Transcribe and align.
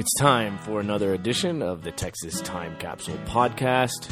It's 0.00 0.14
time 0.14 0.56
for 0.60 0.80
another 0.80 1.12
edition 1.12 1.60
of 1.60 1.82
the 1.82 1.92
Texas 1.92 2.40
Time 2.40 2.74
Capsule 2.78 3.18
Podcast. 3.26 4.08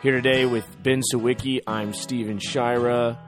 Here 0.00 0.12
today 0.12 0.46
with 0.46 0.64
Ben 0.82 1.02
Sawicki, 1.12 1.60
I'm 1.66 1.92
Stephen 1.92 2.38
Shira. 2.38 3.18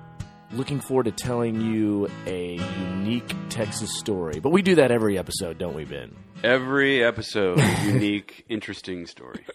Looking 0.52 0.80
forward 0.80 1.02
to 1.02 1.12
telling 1.12 1.60
you 1.60 2.08
a 2.24 2.54
unique 2.80 3.36
Texas 3.50 3.98
story. 3.98 4.40
But 4.40 4.52
we 4.52 4.62
do 4.62 4.76
that 4.76 4.90
every 4.90 5.18
episode, 5.18 5.58
don't 5.58 5.74
we, 5.74 5.84
Ben? 5.84 6.16
Every 6.42 7.04
episode, 7.04 7.60
unique, 7.84 8.46
interesting 8.48 9.06
story. 9.06 9.44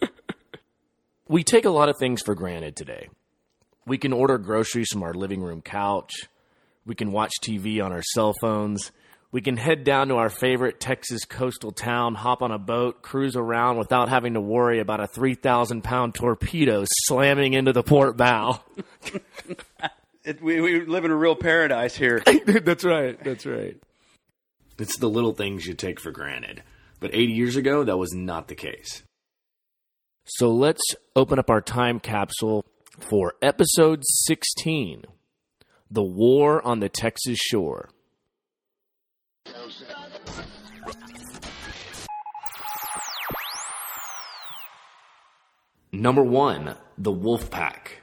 We 1.26 1.42
take 1.42 1.64
a 1.64 1.70
lot 1.70 1.88
of 1.88 1.96
things 1.98 2.22
for 2.22 2.36
granted 2.36 2.76
today. 2.76 3.08
We 3.84 3.98
can 3.98 4.12
order 4.12 4.38
groceries 4.38 4.90
from 4.92 5.02
our 5.02 5.12
living 5.12 5.42
room 5.42 5.60
couch. 5.60 6.12
We 6.86 6.94
can 6.94 7.10
watch 7.10 7.32
TV 7.42 7.84
on 7.84 7.92
our 7.92 8.02
cell 8.02 8.32
phones. 8.40 8.92
We 9.30 9.42
can 9.42 9.58
head 9.58 9.84
down 9.84 10.08
to 10.08 10.16
our 10.16 10.30
favorite 10.30 10.80
Texas 10.80 11.24
coastal 11.26 11.70
town, 11.70 12.14
hop 12.14 12.42
on 12.42 12.50
a 12.50 12.58
boat, 12.58 13.02
cruise 13.02 13.36
around 13.36 13.76
without 13.76 14.08
having 14.08 14.34
to 14.34 14.40
worry 14.40 14.80
about 14.80 15.00
a 15.00 15.06
3,000 15.06 15.84
pound 15.84 16.14
torpedo 16.14 16.84
slamming 17.04 17.52
into 17.52 17.72
the 17.72 17.82
port 17.82 18.16
bow. 18.16 18.60
It, 20.28 20.42
we, 20.42 20.60
we 20.60 20.84
live 20.84 21.06
in 21.06 21.10
a 21.10 21.16
real 21.16 21.34
paradise 21.34 21.96
here. 21.96 22.20
that's 22.46 22.84
right. 22.84 23.18
That's 23.24 23.46
right. 23.46 23.78
It's 24.78 24.98
the 24.98 25.08
little 25.08 25.32
things 25.32 25.66
you 25.66 25.72
take 25.72 25.98
for 25.98 26.10
granted. 26.10 26.62
But 27.00 27.14
80 27.14 27.32
years 27.32 27.56
ago, 27.56 27.82
that 27.84 27.96
was 27.96 28.12
not 28.12 28.48
the 28.48 28.54
case. 28.54 29.04
So 30.26 30.52
let's 30.52 30.82
open 31.16 31.38
up 31.38 31.48
our 31.48 31.62
time 31.62 31.98
capsule 31.98 32.66
for 32.98 33.36
episode 33.40 34.02
16 34.26 35.04
The 35.90 36.02
War 36.02 36.60
on 36.62 36.80
the 36.80 36.90
Texas 36.90 37.38
Shore. 37.38 37.88
Number 45.98 46.22
one, 46.22 46.76
the 46.96 47.10
Wolf 47.10 47.50
Pack. 47.50 48.02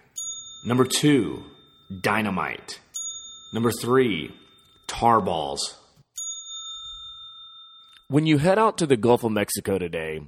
Number 0.66 0.84
two, 0.84 1.46
dynamite. 2.02 2.82
Number 3.54 3.72
three, 3.72 4.36
tar 4.86 5.22
balls. 5.22 5.80
When 8.10 8.26
you 8.26 8.38
head 8.38 8.60
out 8.60 8.78
to 8.80 8.86
the 8.86 8.98
Gulf 8.98 9.24
of 9.24 9.32
Mexico 9.32 9.78
today, 9.78 10.20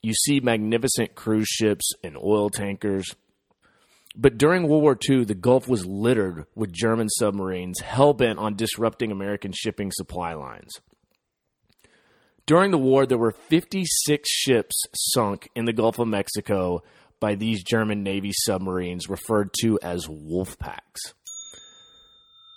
you 0.00 0.14
see 0.14 0.40
magnificent 0.40 1.14
cruise 1.14 1.46
ships 1.46 1.92
and 2.02 2.16
oil 2.16 2.48
tankers. 2.48 3.14
But 4.16 4.38
during 4.38 4.66
World 4.66 4.82
War 4.82 4.98
II, 5.06 5.24
the 5.24 5.34
Gulf 5.34 5.68
was 5.68 5.84
littered 5.84 6.46
with 6.54 6.72
German 6.72 7.10
submarines 7.10 7.80
hell 7.80 8.14
bent 8.14 8.38
on 8.38 8.56
disrupting 8.56 9.12
American 9.12 9.52
shipping 9.52 9.92
supply 9.92 10.32
lines. 10.32 10.80
During 12.46 12.70
the 12.70 12.78
war, 12.78 13.04
there 13.04 13.18
were 13.18 13.30
56 13.30 14.28
ships 14.28 14.84
sunk 14.94 15.50
in 15.54 15.66
the 15.66 15.74
Gulf 15.74 15.98
of 15.98 16.08
Mexico 16.08 16.82
by 17.20 17.34
these 17.34 17.62
German 17.62 18.02
Navy 18.02 18.32
submarines 18.32 19.08
referred 19.08 19.50
to 19.60 19.78
as 19.82 20.08
wolf 20.08 20.58
packs. 20.58 21.14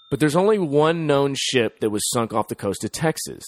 But 0.09 0.19
there's 0.19 0.35
only 0.35 0.59
one 0.59 1.07
known 1.07 1.35
ship 1.35 1.79
that 1.79 1.89
was 1.89 2.09
sunk 2.11 2.33
off 2.33 2.47
the 2.47 2.55
coast 2.55 2.83
of 2.83 2.91
Texas. 2.91 3.43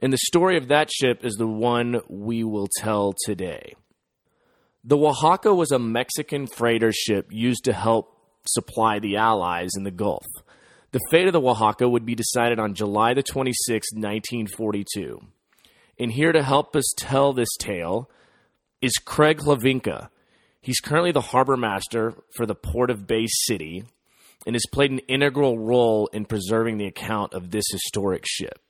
And 0.00 0.12
the 0.12 0.18
story 0.18 0.56
of 0.56 0.68
that 0.68 0.90
ship 0.90 1.24
is 1.24 1.34
the 1.34 1.46
one 1.46 2.00
we 2.08 2.44
will 2.44 2.68
tell 2.78 3.14
today. 3.24 3.74
The 4.84 4.96
Oaxaca 4.96 5.52
was 5.52 5.72
a 5.72 5.78
Mexican 5.78 6.46
freighter 6.46 6.92
ship 6.92 7.28
used 7.30 7.64
to 7.64 7.72
help 7.72 8.16
supply 8.46 9.00
the 9.00 9.16
Allies 9.16 9.70
in 9.76 9.82
the 9.82 9.90
Gulf. 9.90 10.24
The 10.92 11.00
fate 11.10 11.26
of 11.26 11.32
the 11.32 11.40
Oaxaca 11.40 11.88
would 11.88 12.06
be 12.06 12.14
decided 12.14 12.60
on 12.60 12.74
July 12.74 13.14
the 13.14 13.22
26th, 13.22 13.92
1942. 13.94 15.20
And 15.98 16.12
here 16.12 16.30
to 16.30 16.42
help 16.42 16.76
us 16.76 16.94
tell 16.96 17.32
this 17.32 17.48
tale 17.58 18.08
is 18.86 18.94
Craig 19.04 19.38
Hlavinka. 19.38 20.08
He's 20.60 20.78
currently 20.78 21.10
the 21.10 21.20
harbor 21.20 21.56
master 21.56 22.14
for 22.36 22.46
the 22.46 22.54
Port 22.54 22.88
of 22.88 23.06
Bay 23.06 23.26
City 23.26 23.84
and 24.46 24.54
has 24.54 24.64
played 24.72 24.92
an 24.92 25.00
integral 25.00 25.58
role 25.58 26.06
in 26.12 26.24
preserving 26.24 26.78
the 26.78 26.86
account 26.86 27.34
of 27.34 27.50
this 27.50 27.64
historic 27.70 28.24
ship. 28.24 28.60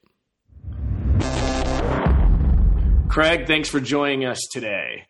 Craig, 3.09 3.47
thanks 3.47 3.69
for 3.69 3.79
joining 3.79 4.25
us 4.25 4.41
today. 4.51 5.05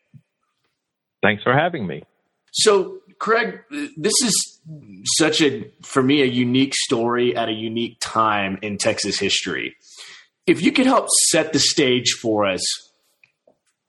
Thanks 1.22 1.44
for 1.44 1.52
having 1.52 1.86
me. 1.86 2.02
So, 2.52 2.98
Craig, 3.18 3.60
this 3.96 4.14
is 4.24 4.60
such 5.16 5.40
a, 5.40 5.70
for 5.82 6.02
me, 6.02 6.22
a 6.22 6.26
unique 6.26 6.74
story 6.74 7.36
at 7.36 7.48
a 7.48 7.52
unique 7.52 7.98
time 8.00 8.58
in 8.60 8.76
Texas 8.76 9.18
history. 9.20 9.76
If 10.46 10.62
you 10.62 10.72
could 10.72 10.86
help 10.86 11.08
set 11.28 11.52
the 11.52 11.58
stage 11.60 12.12
for 12.20 12.46
us, 12.46 12.85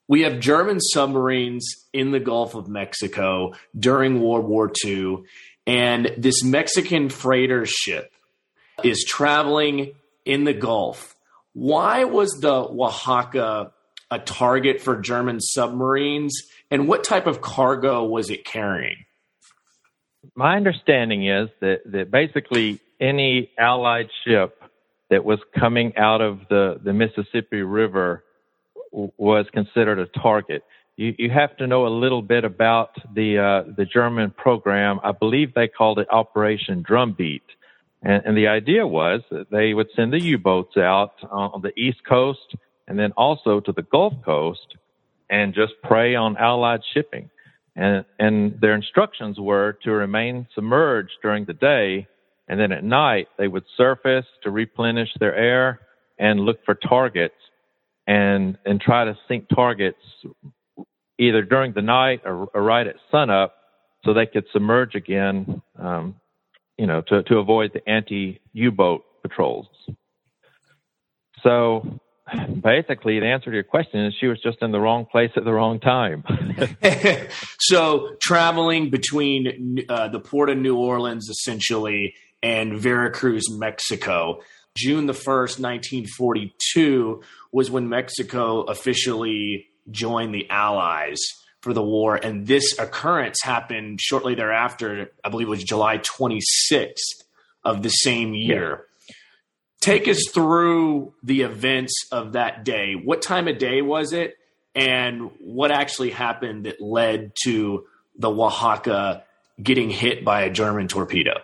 we 0.07 0.21
have 0.21 0.39
German 0.39 0.79
submarines 0.79 1.85
in 1.93 2.11
the 2.11 2.19
Gulf 2.19 2.55
of 2.55 2.67
Mexico 2.67 3.53
during 3.77 4.21
World 4.21 4.45
War 4.45 4.71
II, 4.83 5.23
and 5.65 6.13
this 6.17 6.43
Mexican 6.43 7.09
freighter 7.09 7.65
ship 7.65 8.13
is 8.83 9.03
traveling 9.03 9.93
in 10.25 10.45
the 10.45 10.53
Gulf. 10.53 11.15
Why 11.53 12.05
was 12.05 12.31
the 12.39 12.53
Oaxaca 12.53 13.71
a 14.09 14.19
target 14.19 14.79
for 14.79 15.01
German 15.01 15.41
submarines, 15.41 16.43
and 16.71 16.87
what 16.87 17.03
type 17.03 17.27
of 17.27 17.41
cargo 17.41 18.05
was 18.05 18.29
it 18.29 18.45
carrying? 18.45 19.03
My 20.35 20.55
understanding 20.55 21.27
is 21.27 21.49
that, 21.59 21.79
that 21.91 22.11
basically 22.11 22.79
any 22.99 23.51
Allied 23.57 24.09
ship 24.25 24.61
that 25.09 25.23
was 25.23 25.39
coming 25.57 25.93
out 25.97 26.21
of 26.21 26.39
the, 26.49 26.79
the 26.83 26.93
Mississippi 26.93 27.61
River 27.61 28.23
was 28.91 29.45
considered 29.53 29.99
a 29.99 30.05
target. 30.19 30.63
You, 30.95 31.13
you 31.17 31.29
have 31.29 31.55
to 31.57 31.67
know 31.67 31.85
a 31.85 31.89
little 31.89 32.21
bit 32.21 32.43
about 32.43 32.91
the 33.13 33.37
uh, 33.37 33.71
the 33.75 33.85
German 33.85 34.31
program. 34.31 34.99
I 35.03 35.11
believe 35.11 35.53
they 35.53 35.67
called 35.67 35.99
it 35.99 36.07
Operation 36.11 36.81
Drumbeat, 36.81 37.43
and, 38.01 38.23
and 38.25 38.37
the 38.37 38.47
idea 38.47 38.87
was 38.87 39.21
that 39.29 39.51
they 39.51 39.73
would 39.73 39.87
send 39.95 40.11
the 40.13 40.21
U-boats 40.21 40.77
out 40.77 41.13
on 41.29 41.61
the 41.61 41.73
East 41.79 41.99
Coast 42.07 42.55
and 42.87 42.97
then 42.97 43.11
also 43.13 43.59
to 43.59 43.71
the 43.71 43.83
Gulf 43.83 44.13
Coast 44.23 44.75
and 45.29 45.53
just 45.53 45.73
prey 45.83 46.15
on 46.15 46.37
Allied 46.37 46.81
shipping. 46.93 47.29
And, 47.75 48.05
and 48.17 48.59
their 48.59 48.73
instructions 48.73 49.39
were 49.39 49.77
to 49.83 49.91
remain 49.91 50.47
submerged 50.55 51.13
during 51.21 51.45
the 51.45 51.53
day, 51.53 52.07
and 52.47 52.59
then 52.59 52.71
at 52.71 52.83
night 52.83 53.27
they 53.37 53.47
would 53.47 53.65
surface 53.75 54.25
to 54.43 54.49
replenish 54.49 55.09
their 55.19 55.35
air 55.35 55.81
and 56.17 56.39
look 56.39 56.65
for 56.65 56.73
targets 56.73 57.35
and, 58.07 58.57
and 58.65 58.79
try 58.79 59.05
to 59.05 59.17
sink 59.27 59.47
targets 59.53 59.99
either 61.19 61.43
during 61.43 61.73
the 61.73 61.81
night 61.81 62.21
or, 62.25 62.47
or 62.53 62.63
right 62.63 62.87
at 62.87 62.95
sunup 63.11 63.53
so 64.05 64.13
they 64.13 64.25
could 64.25 64.45
submerge 64.53 64.95
again, 64.95 65.61
um, 65.77 66.15
you 66.77 66.87
know, 66.87 67.01
to, 67.01 67.23
to 67.23 67.37
avoid 67.37 67.71
the 67.73 67.87
anti 67.89 68.39
U-boat 68.53 69.03
patrols. 69.21 69.67
So 71.43 71.99
basically, 72.63 73.19
the 73.19 73.25
answer 73.25 73.49
to 73.49 73.55
your 73.55 73.63
question 73.63 74.05
is 74.05 74.13
she 74.19 74.27
was 74.27 74.39
just 74.41 74.57
in 74.61 74.71
the 74.71 74.79
wrong 74.79 75.05
place 75.05 75.31
at 75.35 75.43
the 75.43 75.53
wrong 75.53 75.79
time. 75.79 76.23
so, 77.59 78.15
traveling 78.21 78.89
between 78.89 79.85
uh, 79.89 80.07
the 80.09 80.19
port 80.19 80.49
of 80.49 80.57
New 80.57 80.77
Orleans, 80.77 81.29
essentially, 81.29 82.13
and 82.43 82.79
Veracruz, 82.79 83.45
Mexico. 83.49 84.39
June 84.77 85.07
the 85.07 85.13
1st, 85.13 85.59
1942, 85.59 87.23
was 87.51 87.71
when 87.71 87.89
Mexico 87.89 88.61
officially 88.61 89.67
joined 89.89 90.35
the 90.35 90.47
Allies 90.49 91.19
for 91.61 91.73
the 91.73 91.81
war. 91.81 92.15
And 92.15 92.45
this 92.45 92.77
occurrence 92.77 93.39
happened 93.41 93.99
shortly 93.99 94.35
thereafter. 94.35 95.11
I 95.23 95.29
believe 95.29 95.47
it 95.47 95.49
was 95.49 95.63
July 95.63 95.97
26th 95.97 96.93
of 97.63 97.81
the 97.81 97.89
same 97.89 98.35
year. 98.35 98.85
Yeah. 99.09 99.15
Take 99.79 100.07
us 100.07 100.23
through 100.31 101.13
the 101.23 101.41
events 101.41 101.93
of 102.11 102.33
that 102.33 102.63
day. 102.63 102.93
What 102.93 103.21
time 103.21 103.47
of 103.47 103.57
day 103.57 103.81
was 103.81 104.13
it? 104.13 104.35
And 104.75 105.31
what 105.39 105.71
actually 105.71 106.11
happened 106.11 106.65
that 106.65 106.79
led 106.79 107.31
to 107.45 107.85
the 108.17 108.29
Oaxaca 108.29 109.23
getting 109.61 109.89
hit 109.89 110.23
by 110.23 110.41
a 110.41 110.51
German 110.51 110.87
torpedo? 110.87 111.41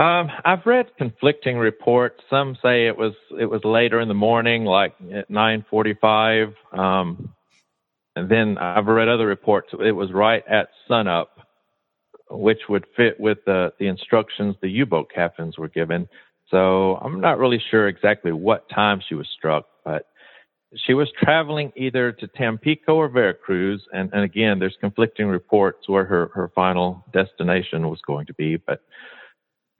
Um, 0.00 0.30
I've 0.46 0.64
read 0.64 0.86
conflicting 0.96 1.58
reports. 1.58 2.22
Some 2.30 2.56
say 2.62 2.86
it 2.86 2.96
was 2.96 3.12
it 3.38 3.44
was 3.44 3.62
later 3.64 4.00
in 4.00 4.08
the 4.08 4.14
morning, 4.14 4.64
like 4.64 4.94
at 5.12 5.28
nine 5.28 5.62
forty-five. 5.68 6.54
Um, 6.72 7.34
and 8.16 8.26
then 8.30 8.56
I've 8.56 8.86
read 8.86 9.08
other 9.08 9.26
reports. 9.26 9.68
It 9.78 9.92
was 9.92 10.10
right 10.10 10.42
at 10.48 10.70
sunup, 10.88 11.38
which 12.30 12.60
would 12.70 12.86
fit 12.96 13.20
with 13.20 13.44
the 13.44 13.74
the 13.78 13.88
instructions 13.88 14.56
the 14.62 14.70
U-boat 14.70 15.10
captains 15.14 15.58
were 15.58 15.68
given. 15.68 16.08
So 16.50 16.96
I'm 16.96 17.20
not 17.20 17.38
really 17.38 17.62
sure 17.70 17.86
exactly 17.86 18.32
what 18.32 18.70
time 18.70 19.02
she 19.06 19.14
was 19.14 19.28
struck, 19.36 19.66
but 19.84 20.06
she 20.86 20.94
was 20.94 21.08
traveling 21.22 21.72
either 21.76 22.10
to 22.12 22.26
Tampico 22.26 22.94
or 22.94 23.08
Veracruz, 23.08 23.82
and, 23.92 24.10
and 24.12 24.22
again, 24.22 24.58
there's 24.58 24.76
conflicting 24.80 25.26
reports 25.26 25.88
where 25.88 26.04
her, 26.04 26.30
her 26.34 26.50
final 26.54 27.04
destination 27.12 27.88
was 27.88 28.00
going 28.06 28.26
to 28.26 28.34
be, 28.34 28.56
but 28.56 28.80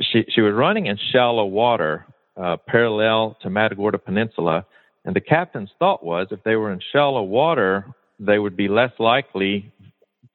she 0.00 0.25
she 0.29 0.41
was 0.41 0.55
running 0.55 0.87
in 0.87 0.99
shallow 1.12 1.44
water, 1.44 2.06
uh, 2.37 2.56
parallel 2.67 3.37
to 3.43 3.50
Matagorda 3.50 3.99
Peninsula, 3.99 4.67
And 5.05 5.14
the 5.14 5.20
captain's 5.20 5.70
thought 5.79 6.05
was 6.05 6.29
if 6.31 6.43
they 6.44 6.56
were 6.56 6.73
in 6.73 6.81
shallow 6.93 7.23
water, 7.23 7.87
they 8.19 8.38
would 8.38 8.56
be 8.56 8.69
less 8.69 8.93
likely 8.99 9.73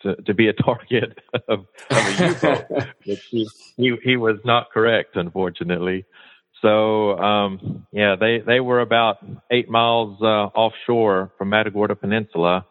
to, 0.01 0.15
to 0.15 0.33
be 0.33 0.47
a 0.47 0.53
target 0.53 1.19
of, 1.47 1.65
of 1.89 1.97
a 1.97 2.27
U-boat. 2.27 2.65
he, 3.03 3.47
he, 3.77 3.95
he 4.03 4.17
was 4.17 4.37
not 4.45 4.71
correct, 4.71 5.15
unfortunately. 5.15 6.05
So 6.61 7.17
um, 7.19 7.85
yeah, 7.91 8.15
they 8.19 8.39
they 8.39 8.59
were 8.59 8.81
about 8.81 9.17
eight 9.51 9.69
miles 9.69 10.17
uh, 10.21 10.49
offshore 10.55 11.31
from 11.37 11.49
Matagorda 11.49 11.95
Peninsula, 11.95 12.65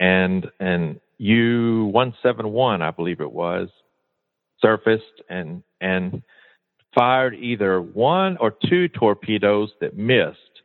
and 0.00 0.46
and 0.58 1.00
U 1.18 1.86
one 1.92 2.14
seven 2.22 2.50
one, 2.50 2.82
I 2.82 2.90
believe 2.90 3.20
it 3.20 3.30
was, 3.30 3.68
surfaced 4.60 5.22
and 5.28 5.62
and 5.80 6.22
fired 6.94 7.34
either 7.34 7.80
one 7.80 8.36
or 8.38 8.54
two 8.68 8.88
torpedoes 8.88 9.70
that 9.80 9.96
missed, 9.96 10.62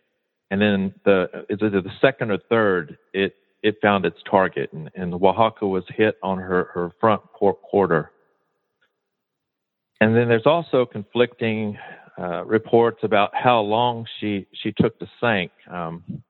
and 0.51 0.61
then 0.61 0.93
the 1.05 1.45
the 1.49 1.91
second 2.01 2.31
or 2.31 2.39
third 2.49 2.97
it 3.13 3.35
it 3.61 3.77
found 3.81 4.05
its 4.05 4.17
target, 4.29 4.71
and, 4.73 4.89
and 4.95 5.11
the 5.13 5.17
Oaxaca 5.17 5.65
was 5.65 5.83
hit 5.89 6.17
on 6.21 6.37
her 6.37 6.69
her 6.73 6.91
front 6.99 7.21
quarter. 7.33 8.11
And 10.01 10.15
then 10.15 10.27
there's 10.27 10.45
also 10.45 10.85
conflicting 10.85 11.77
uh, 12.19 12.43
reports 12.45 12.99
about 13.03 13.31
how 13.33 13.61
long 13.61 14.05
she 14.19 14.47
she 14.53 14.73
took 14.73 14.99
to 14.99 15.07
sink. 15.21 15.51
Um, 15.71 16.23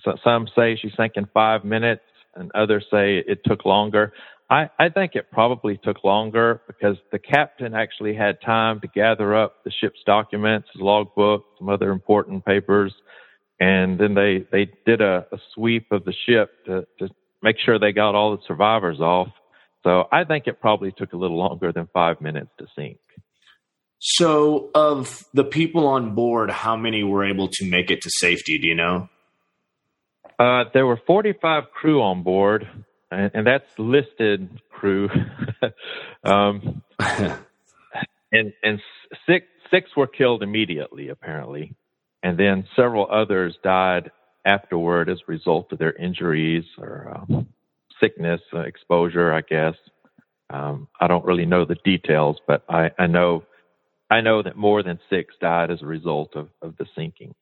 so 0.00 0.16
some 0.24 0.48
say 0.56 0.76
she 0.80 0.90
sank 0.96 1.12
in 1.16 1.26
five 1.34 1.64
minutes, 1.64 2.02
and 2.34 2.50
others 2.54 2.84
say 2.90 3.18
it 3.18 3.40
took 3.44 3.64
longer. 3.64 4.12
I, 4.52 4.68
I 4.78 4.90
think 4.90 5.14
it 5.14 5.30
probably 5.32 5.80
took 5.82 6.04
longer 6.04 6.60
because 6.66 6.98
the 7.10 7.18
captain 7.18 7.72
actually 7.74 8.14
had 8.14 8.38
time 8.42 8.80
to 8.80 8.86
gather 8.86 9.34
up 9.34 9.64
the 9.64 9.70
ship's 9.80 10.00
documents, 10.04 10.68
his 10.74 10.82
logbook, 10.82 11.44
some 11.58 11.70
other 11.70 11.90
important 11.90 12.44
papers, 12.44 12.92
and 13.58 13.98
then 13.98 14.12
they 14.12 14.44
they 14.52 14.70
did 14.84 15.00
a, 15.00 15.26
a 15.32 15.38
sweep 15.54 15.90
of 15.90 16.04
the 16.04 16.12
ship 16.26 16.50
to, 16.66 16.86
to 16.98 17.08
make 17.42 17.56
sure 17.64 17.78
they 17.78 17.92
got 17.92 18.14
all 18.14 18.36
the 18.36 18.42
survivors 18.46 19.00
off. 19.00 19.28
So 19.84 20.04
I 20.12 20.24
think 20.24 20.46
it 20.46 20.60
probably 20.60 20.92
took 20.92 21.14
a 21.14 21.16
little 21.16 21.38
longer 21.38 21.72
than 21.72 21.88
five 21.94 22.20
minutes 22.20 22.50
to 22.58 22.66
sink. 22.76 22.98
So, 24.00 24.68
of 24.74 25.24
the 25.32 25.44
people 25.44 25.86
on 25.86 26.14
board, 26.14 26.50
how 26.50 26.76
many 26.76 27.04
were 27.04 27.24
able 27.24 27.48
to 27.48 27.70
make 27.70 27.90
it 27.90 28.02
to 28.02 28.10
safety? 28.10 28.58
Do 28.58 28.66
you 28.66 28.74
know? 28.74 29.08
Uh, 30.38 30.64
there 30.74 30.84
were 30.84 31.00
45 31.06 31.70
crew 31.72 32.02
on 32.02 32.22
board, 32.24 32.66
and, 33.12 33.30
and 33.34 33.46
that's 33.46 33.78
listed 33.78 34.60
crew. 34.70 35.08
um, 36.24 36.82
and 36.98 38.52
and 38.62 38.80
six 39.26 39.46
six 39.70 39.96
were 39.96 40.06
killed 40.06 40.42
immediately, 40.42 41.08
apparently, 41.08 41.74
and 42.22 42.38
then 42.38 42.66
several 42.76 43.06
others 43.10 43.56
died 43.62 44.10
afterward 44.44 45.08
as 45.08 45.18
a 45.18 45.30
result 45.30 45.72
of 45.72 45.78
their 45.78 45.92
injuries 45.92 46.64
or 46.78 47.16
um, 47.16 47.46
sickness, 48.00 48.40
uh, 48.52 48.60
exposure, 48.60 49.32
I 49.32 49.42
guess. 49.42 49.74
Um, 50.50 50.88
I 51.00 51.06
don't 51.06 51.24
really 51.24 51.46
know 51.46 51.64
the 51.64 51.76
details, 51.84 52.36
but 52.46 52.64
I, 52.68 52.90
I 52.98 53.06
know 53.06 53.44
I 54.10 54.20
know 54.20 54.42
that 54.42 54.56
more 54.56 54.82
than 54.82 54.98
six 55.08 55.34
died 55.40 55.70
as 55.70 55.80
a 55.82 55.86
result 55.86 56.36
of, 56.36 56.48
of 56.60 56.76
the 56.76 56.86
sinking. 56.94 57.34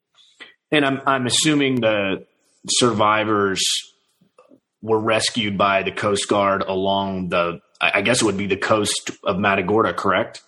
And 0.70 0.84
I'm 0.84 1.00
I'm 1.06 1.26
assuming 1.26 1.80
the 1.80 2.26
survivors 2.68 3.62
were 4.82 5.00
rescued 5.00 5.58
by 5.58 5.82
the 5.82 5.92
Coast 5.92 6.28
Guard 6.28 6.62
along 6.62 7.28
the 7.28 7.60
I 7.80 8.02
guess 8.02 8.20
it 8.20 8.26
would 8.26 8.36
be 8.36 8.46
the 8.46 8.58
coast 8.58 9.10
of 9.24 9.38
Matagorda, 9.38 9.94
correct? 9.94 10.42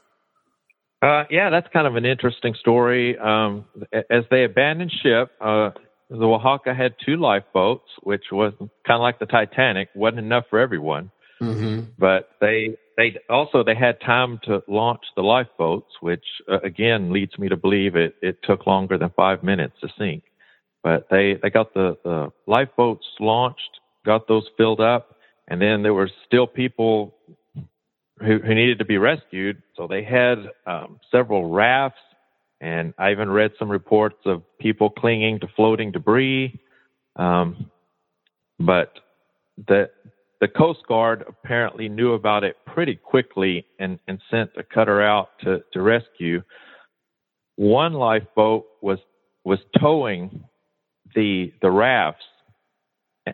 Uh, 1.00 1.24
yeah, 1.30 1.50
that's 1.50 1.66
kind 1.72 1.86
of 1.86 1.96
an 1.96 2.04
interesting 2.04 2.54
story. 2.60 3.18
Um, 3.18 3.64
as 4.10 4.24
they 4.30 4.44
abandoned 4.44 4.92
ship, 5.02 5.30
uh, 5.40 5.70
the 6.10 6.26
Oaxaca 6.26 6.74
had 6.74 6.94
two 7.04 7.16
lifeboats, 7.16 7.88
which 8.02 8.24
was 8.30 8.52
kind 8.58 8.70
of 8.96 9.00
like 9.00 9.18
the 9.18 9.26
Titanic, 9.26 9.88
wasn't 9.94 10.18
enough 10.18 10.44
for 10.50 10.60
everyone. 10.60 11.10
Mm-hmm. 11.40 11.90
But 11.98 12.28
they 12.40 12.76
they 12.96 13.16
also 13.28 13.64
they 13.64 13.74
had 13.74 14.00
time 14.00 14.38
to 14.44 14.62
launch 14.68 15.00
the 15.16 15.22
lifeboats, 15.22 15.90
which 16.00 16.24
uh, 16.48 16.60
again 16.60 17.12
leads 17.12 17.36
me 17.38 17.48
to 17.48 17.56
believe 17.56 17.96
it 17.96 18.14
it 18.22 18.38
took 18.44 18.66
longer 18.66 18.98
than 18.98 19.10
five 19.16 19.42
minutes 19.42 19.74
to 19.80 19.88
sink. 19.98 20.22
But 20.84 21.08
they 21.10 21.38
they 21.42 21.50
got 21.50 21.74
the, 21.74 21.96
the 22.04 22.32
lifeboats 22.46 23.06
launched, 23.18 23.80
got 24.04 24.28
those 24.28 24.44
filled 24.56 24.80
up, 24.80 25.16
and 25.48 25.60
then 25.60 25.82
there 25.82 25.94
were 25.94 26.10
still 26.26 26.46
people 26.46 27.14
who, 28.18 28.38
who 28.38 28.54
needed 28.54 28.78
to 28.78 28.84
be 28.84 28.98
rescued. 28.98 29.62
So 29.76 29.86
they 29.86 30.02
had 30.04 30.38
um, 30.66 31.00
several 31.10 31.50
rafts, 31.50 32.00
and 32.60 32.94
I 32.98 33.10
even 33.10 33.30
read 33.30 33.52
some 33.58 33.70
reports 33.70 34.18
of 34.24 34.42
people 34.58 34.90
clinging 34.90 35.40
to 35.40 35.48
floating 35.56 35.90
debris. 35.90 36.60
Um, 37.16 37.70
but 38.58 38.92
the 39.66 39.90
the 40.40 40.48
Coast 40.48 40.80
Guard 40.88 41.24
apparently 41.28 41.88
knew 41.88 42.14
about 42.14 42.42
it 42.42 42.56
pretty 42.66 42.96
quickly 42.96 43.64
and, 43.78 44.00
and 44.08 44.20
sent 44.28 44.50
a 44.56 44.64
cutter 44.64 45.00
out 45.00 45.28
to, 45.44 45.62
to 45.72 45.80
rescue. 45.80 46.42
One 47.54 47.92
lifeboat 47.92 48.66
was 48.80 48.98
was 49.44 49.60
towing 49.80 50.42
the 51.14 51.52
the 51.62 51.70
rafts, 51.70 52.24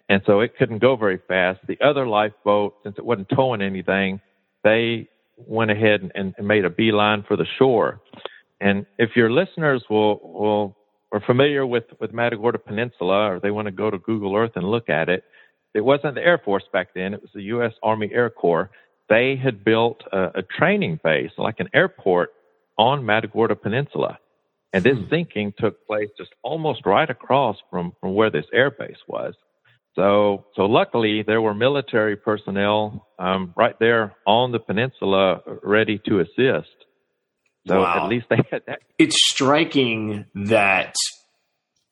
and 0.09 0.23
so 0.27 0.41
it 0.41 0.57
couldn't 0.59 0.79
go 0.79 0.97
very 0.97 1.21
fast. 1.29 1.61
The 1.67 1.79
other 1.85 2.07
lifeboat, 2.07 2.75
since 2.83 2.97
it 2.99 3.05
wasn't 3.05 3.29
towing 3.35 3.63
anything, 3.63 4.21
they 4.65 5.09
went 5.37 5.71
ahead 5.71 6.11
and, 6.15 6.35
and 6.37 6.47
made 6.47 6.65
a 6.65 6.71
beeline 6.71 7.25
for 7.27 7.37
the 7.37 7.47
shore. 7.59 8.01
And 8.61 8.87
if 8.99 9.11
your 9.17 9.31
listeners 9.31 9.85
will 9.89 10.21
will 10.23 10.77
are 11.13 11.21
familiar 11.21 11.67
with 11.67 11.85
with 12.01 12.13
Matagorda 12.13 12.59
Peninsula, 12.59 13.33
or 13.33 13.41
they 13.41 13.51
want 13.51 13.67
to 13.67 13.73
go 13.73 13.91
to 13.91 13.99
Google 13.99 14.35
Earth 14.37 14.53
and 14.57 14.65
look 14.65 14.89
at 14.89 15.09
it, 15.09 15.25
it 15.75 15.81
wasn't 15.81 16.15
the 16.17 16.23
Air 16.23 16.41
Force 16.45 16.65
back 16.73 16.89
then, 16.95 17.15
it 17.15 17.23
was 17.23 17.31
the 17.35 17.43
U.S. 17.43 17.73
Army 17.83 18.11
Air 18.13 18.31
Corps. 18.31 18.71
They 19.09 19.37
had 19.43 19.65
built 19.65 20.03
a, 20.13 20.41
a 20.41 20.43
training 20.43 21.01
base, 21.03 21.31
like 21.39 21.61
an 21.61 21.69
airport, 21.73 22.31
on 22.77 23.07
Matagorda 23.07 23.57
Peninsula. 23.57 24.19
And 24.73 24.85
this 24.85 24.99
hmm. 24.99 25.09
sinking 25.09 25.55
took 25.59 25.87
place 25.87 26.09
just 26.19 26.31
almost 26.43 26.85
right 26.85 27.09
across 27.09 27.57
from, 27.71 27.95
from 28.01 28.15
where 28.15 28.31
this 28.31 28.45
air 28.53 28.71
base 28.71 28.99
was. 29.07 29.35
So, 29.95 30.47
so 30.55 30.63
luckily 30.63 31.25
there 31.27 31.41
were 31.41 31.55
military 31.55 32.17
personnel 32.17 33.07
um, 33.19 33.53
right 33.57 33.75
there 33.81 34.15
on 34.27 34.53
the 34.53 34.61
peninsula 34.61 35.41
ready 35.63 36.01
to 36.07 36.21
assist. 36.21 36.69
So 37.67 37.81
wow. 37.81 38.05
at 38.05 38.09
least 38.09 38.27
they 38.31 38.39
had 38.51 38.63
that. 38.67 38.79
It's 38.99 39.17
striking 39.31 40.25
that 40.35 40.95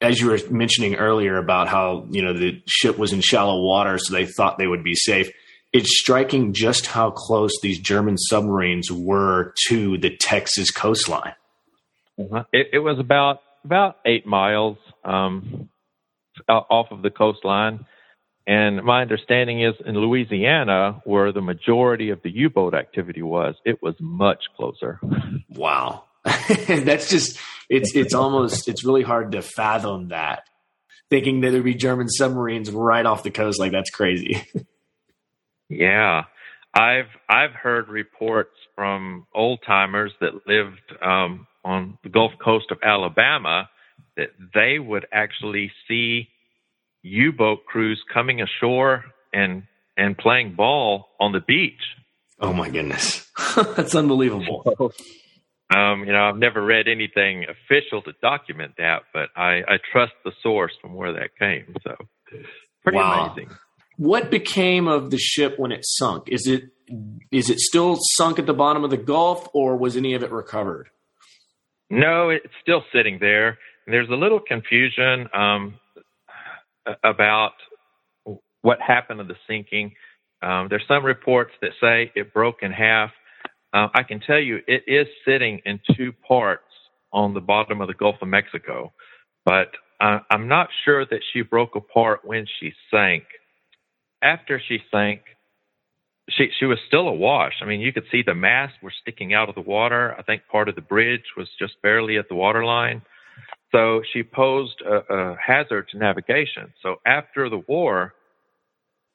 as 0.01 0.21
you 0.21 0.29
were 0.29 0.39
mentioning 0.51 0.97
earlier 0.97 1.39
about 1.39 1.69
how 1.69 2.07
you 2.11 2.23
know 2.23 2.33
the 2.33 2.63
ship 2.67 2.99
was 2.99 3.13
in 3.13 3.21
shallow 3.21 3.63
water, 3.63 3.99
so 3.99 4.13
they 4.13 4.27
thought 4.27 4.59
they 4.59 4.67
would 4.67 4.85
be 4.85 4.95
safe. 4.95 5.31
It's 5.73 5.99
striking 5.99 6.53
just 6.53 6.87
how 6.87 7.11
close 7.11 7.53
these 7.63 7.81
German 7.81 8.17
submarines 8.17 8.91
were 8.91 9.53
to 9.69 9.99
the 9.99 10.17
Texas 10.17 10.71
coastline. 10.71 11.35
Uh-huh. 12.19 12.45
It, 12.53 12.69
it, 12.73 12.79
was 12.79 12.99
about 12.99 13.41
about 13.65 13.97
eight 14.07 14.27
miles 14.27 14.79
um, 15.05 15.69
off 16.49 16.89
of 16.91 17.03
the 17.03 17.11
coastline, 17.11 17.87
and 18.47 18.83
my 18.85 19.03
understanding 19.03 19.63
is 19.63 19.75
in 19.85 19.97
Louisiana, 19.97 21.03
where 21.05 21.33
the 21.33 21.41
majority 21.41 22.11
of 22.11 22.23
the 22.23 22.31
U-boat 22.31 22.75
activity 22.75 23.23
was, 23.23 23.57
it 23.65 23.83
was 23.83 23.95
much 23.99 24.45
closer. 24.57 25.01
Wow. 25.49 26.05
that's 26.25 27.09
just 27.09 27.39
it's 27.69 27.95
it's 27.95 28.15
almost 28.15 28.69
it's 28.69 28.85
really 28.85 29.03
hard 29.03 29.33
to 29.33 29.43
fathom 29.43 30.09
that 30.09 30.43
thinking 31.11 31.41
that 31.41 31.51
there'd 31.51 31.65
be 31.65 31.75
German 31.75 32.09
submarines 32.09 32.71
right 32.71 33.07
off 33.07 33.23
the 33.23 33.31
coast 33.31 33.61
like 33.61 33.73
that's 33.73 33.91
crazy. 33.91 34.45
yeah. 35.69 36.25
I've 36.75 37.09
I've 37.29 37.53
heard 37.53 37.89
reports 37.89 38.55
from 38.75 39.27
old 39.35 39.61
timers 39.67 40.13
that 40.21 40.47
lived 40.47 41.03
um, 41.03 41.47
on 41.65 41.99
the 42.03 42.11
Gulf 42.11 42.33
Coast 42.43 42.67
of 42.71 42.79
Alabama 42.83 43.69
that 44.17 44.31
they 44.55 44.79
would 44.79 45.07
actually 45.13 45.73
see 45.89 46.29
U-boat 47.07 47.65
crews 47.67 48.03
coming 48.13 48.41
ashore 48.41 49.05
and 49.33 49.65
and 49.97 50.17
playing 50.17 50.55
ball 50.55 51.09
on 51.19 51.33
the 51.33 51.41
beach. 51.41 51.81
Oh 52.41 52.53
my 52.53 52.69
goodness, 52.69 53.31
that's 53.77 53.95
unbelievable. 53.95 54.93
Um, 55.75 56.05
you 56.05 56.13
know, 56.13 56.29
I've 56.29 56.37
never 56.37 56.63
read 56.63 56.87
anything 56.87 57.45
official 57.45 58.01
to 58.03 58.13
document 58.23 58.75
that, 58.79 59.03
but 59.13 59.31
I, 59.35 59.63
I 59.67 59.79
trust 59.91 60.13
the 60.25 60.31
source 60.41 60.73
from 60.81 60.95
where 60.95 61.13
that 61.15 61.37
came. 61.39 61.75
So, 61.83 61.97
pretty 62.85 62.99
wow. 62.99 63.27
amazing. 63.27 63.51
What 63.97 64.31
became 64.31 64.87
of 64.87 65.11
the 65.11 65.19
ship 65.19 65.59
when 65.59 65.73
it 65.73 65.81
sunk? 65.83 66.29
Is 66.29 66.47
it 66.47 66.71
is 67.33 67.51
it 67.51 67.59
still 67.59 67.99
sunk 68.01 68.39
at 68.39 68.47
the 68.47 68.55
bottom 68.55 68.85
of 68.85 68.91
the 68.91 68.97
Gulf, 68.97 69.49
or 69.55 69.77
was 69.77 69.97
any 69.97 70.15
of 70.15 70.23
it 70.23 70.31
recovered? 70.31 70.89
No, 71.91 72.31
it's 72.31 72.47
still 72.63 72.85
sitting 72.93 73.19
there. 73.21 73.59
There's 73.87 74.09
a 74.09 74.15
little 74.15 74.41
confusion 74.41 75.29
um, 75.33 75.75
about 77.05 77.53
what 78.63 78.81
happened 78.81 79.19
to 79.21 79.25
the 79.25 79.37
sinking. 79.49 79.93
Um, 80.43 80.69
there's 80.69 80.85
some 80.89 81.05
reports 81.05 81.53
that 81.63 81.71
say 81.81 82.13
it 82.15 82.33
broke 82.33 82.63
in 82.63 82.73
half. 82.73 83.11
Uh, 83.73 83.89
I 83.95 84.03
can 84.03 84.21
tell 84.21 84.39
you 84.39 84.61
it 84.67 84.83
is 84.87 85.07
sitting 85.27 85.61
in 85.65 85.81
two 85.97 86.13
parts 86.27 86.63
on 87.13 87.35
the 87.35 87.41
bottom 87.41 87.81
of 87.81 87.89
the 87.89 87.95
Gulf 87.95 88.17
of 88.21 88.29
Mexico, 88.29 88.93
but 89.45 89.69
I, 90.01 90.21
I'm 90.31 90.49
not 90.49 90.69
sure 90.85 91.05
that 91.07 91.21
she 91.33 91.43
broke 91.43 91.75
apart 91.75 92.21
when 92.25 92.47
she 92.61 92.73
sank. 92.91 93.25
After 94.23 94.61
she 94.67 94.79
sank, 94.91 95.21
she 96.31 96.49
she 96.59 96.65
was 96.65 96.79
still 96.89 97.09
awash. 97.09 97.55
I 97.63 97.67
mean, 97.67 97.81
you 97.81 97.93
could 97.93 98.05
see 98.11 98.23
the 98.27 98.35
masts 98.35 98.77
were 98.83 98.93
sticking 99.03 99.35
out 99.35 99.49
of 99.49 99.55
the 99.55 99.61
water. 99.61 100.15
I 100.19 100.23
think 100.23 100.43
part 100.51 100.69
of 100.69 100.75
the 100.75 100.81
bridge 100.81 101.25
was 101.37 101.49
just 101.59 101.81
barely 101.83 102.19
at 102.19 102.29
the 102.29 102.35
waterline. 102.35 103.03
So 103.77 104.01
she 104.11 104.23
posed 104.23 104.81
a, 104.81 105.15
a 105.15 105.37
hazard 105.37 105.89
to 105.91 105.99
navigation. 105.99 106.73
So 106.83 106.97
after 107.05 107.51
the 107.51 107.63
war, 107.69 108.15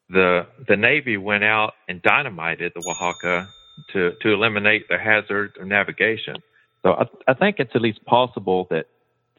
the 0.07 0.45
the 0.67 0.77
Navy 0.77 1.17
went 1.17 1.43
out 1.43 1.73
and 1.87 1.99
dynamited 1.99 2.73
the 2.75 2.83
Oaxaca 2.87 3.47
to 3.93 4.11
to 4.21 4.29
eliminate 4.29 4.87
the 4.87 4.99
hazard 4.99 5.57
of 5.59 5.65
navigation. 5.65 6.35
So 6.83 6.91
I, 6.91 7.31
I 7.31 7.33
think 7.33 7.55
it's 7.57 7.71
at 7.73 7.81
least 7.81 8.05
possible 8.05 8.67
that 8.69 8.85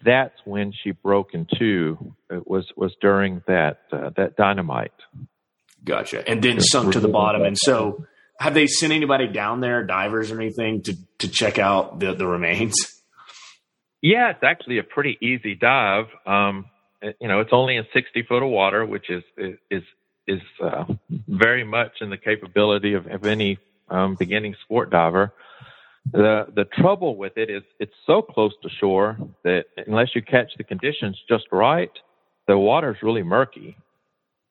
that's 0.05 0.35
when 0.45 0.73
she 0.83 0.91
broke 0.91 1.35
in 1.35 1.47
two. 1.57 2.14
It 2.29 2.49
was 2.49 2.67
was 2.76 2.93
during 3.00 3.43
that 3.47 3.83
uh, 3.93 4.11
that 4.17 4.37
dynamite. 4.37 4.91
Gotcha. 5.85 6.29
And 6.29 6.43
then 6.43 6.59
sunk 6.59 6.95
to 6.95 7.00
the 7.00 7.09
bottom. 7.09 7.43
And 7.43 7.57
so, 7.57 8.07
have 8.41 8.55
they 8.55 8.67
sent 8.67 8.93
anybody 8.93 9.29
down 9.29 9.61
there, 9.61 9.85
divers 9.85 10.33
or 10.33 10.41
anything, 10.41 10.83
to 10.83 10.97
to 11.19 11.29
check 11.29 11.61
out 11.61 12.00
the 12.00 12.12
the 12.12 12.26
remains? 12.26 13.01
Yeah, 14.02 14.30
it's 14.30 14.42
actually 14.42 14.78
a 14.78 14.82
pretty 14.82 15.16
easy 15.23 15.54
dive. 15.54 16.06
Um, 16.26 16.66
you 17.21 17.28
know, 17.28 17.40
it's 17.40 17.52
only 17.52 17.76
in 17.76 17.87
60 17.92 18.23
foot 18.25 18.42
of 18.42 18.50
water, 18.50 18.85
which 18.85 19.09
is 19.09 19.23
is 19.71 19.82
is 20.26 20.40
uh, 20.62 20.85
very 21.28 21.64
much 21.64 21.92
in 22.00 22.11
the 22.11 22.16
capability 22.16 22.94
of, 22.94 23.06
of 23.06 23.25
any 23.25 23.59
um, 23.88 24.16
beginning 24.18 24.54
sport 24.64 24.90
diver. 24.90 25.32
The 26.11 26.47
the 26.54 26.64
trouble 26.64 27.16
with 27.16 27.37
it 27.37 27.49
is 27.49 27.62
it's 27.78 27.94
so 28.06 28.23
close 28.23 28.52
to 28.62 28.68
shore 28.68 29.16
that 29.44 29.66
unless 29.87 30.14
you 30.14 30.23
catch 30.23 30.50
the 30.59 30.64
conditions 30.64 31.16
just 31.28 31.44
right, 31.52 31.92
the 32.49 32.59
water's 32.59 32.97
really 33.02 33.23
murky. 33.23 33.76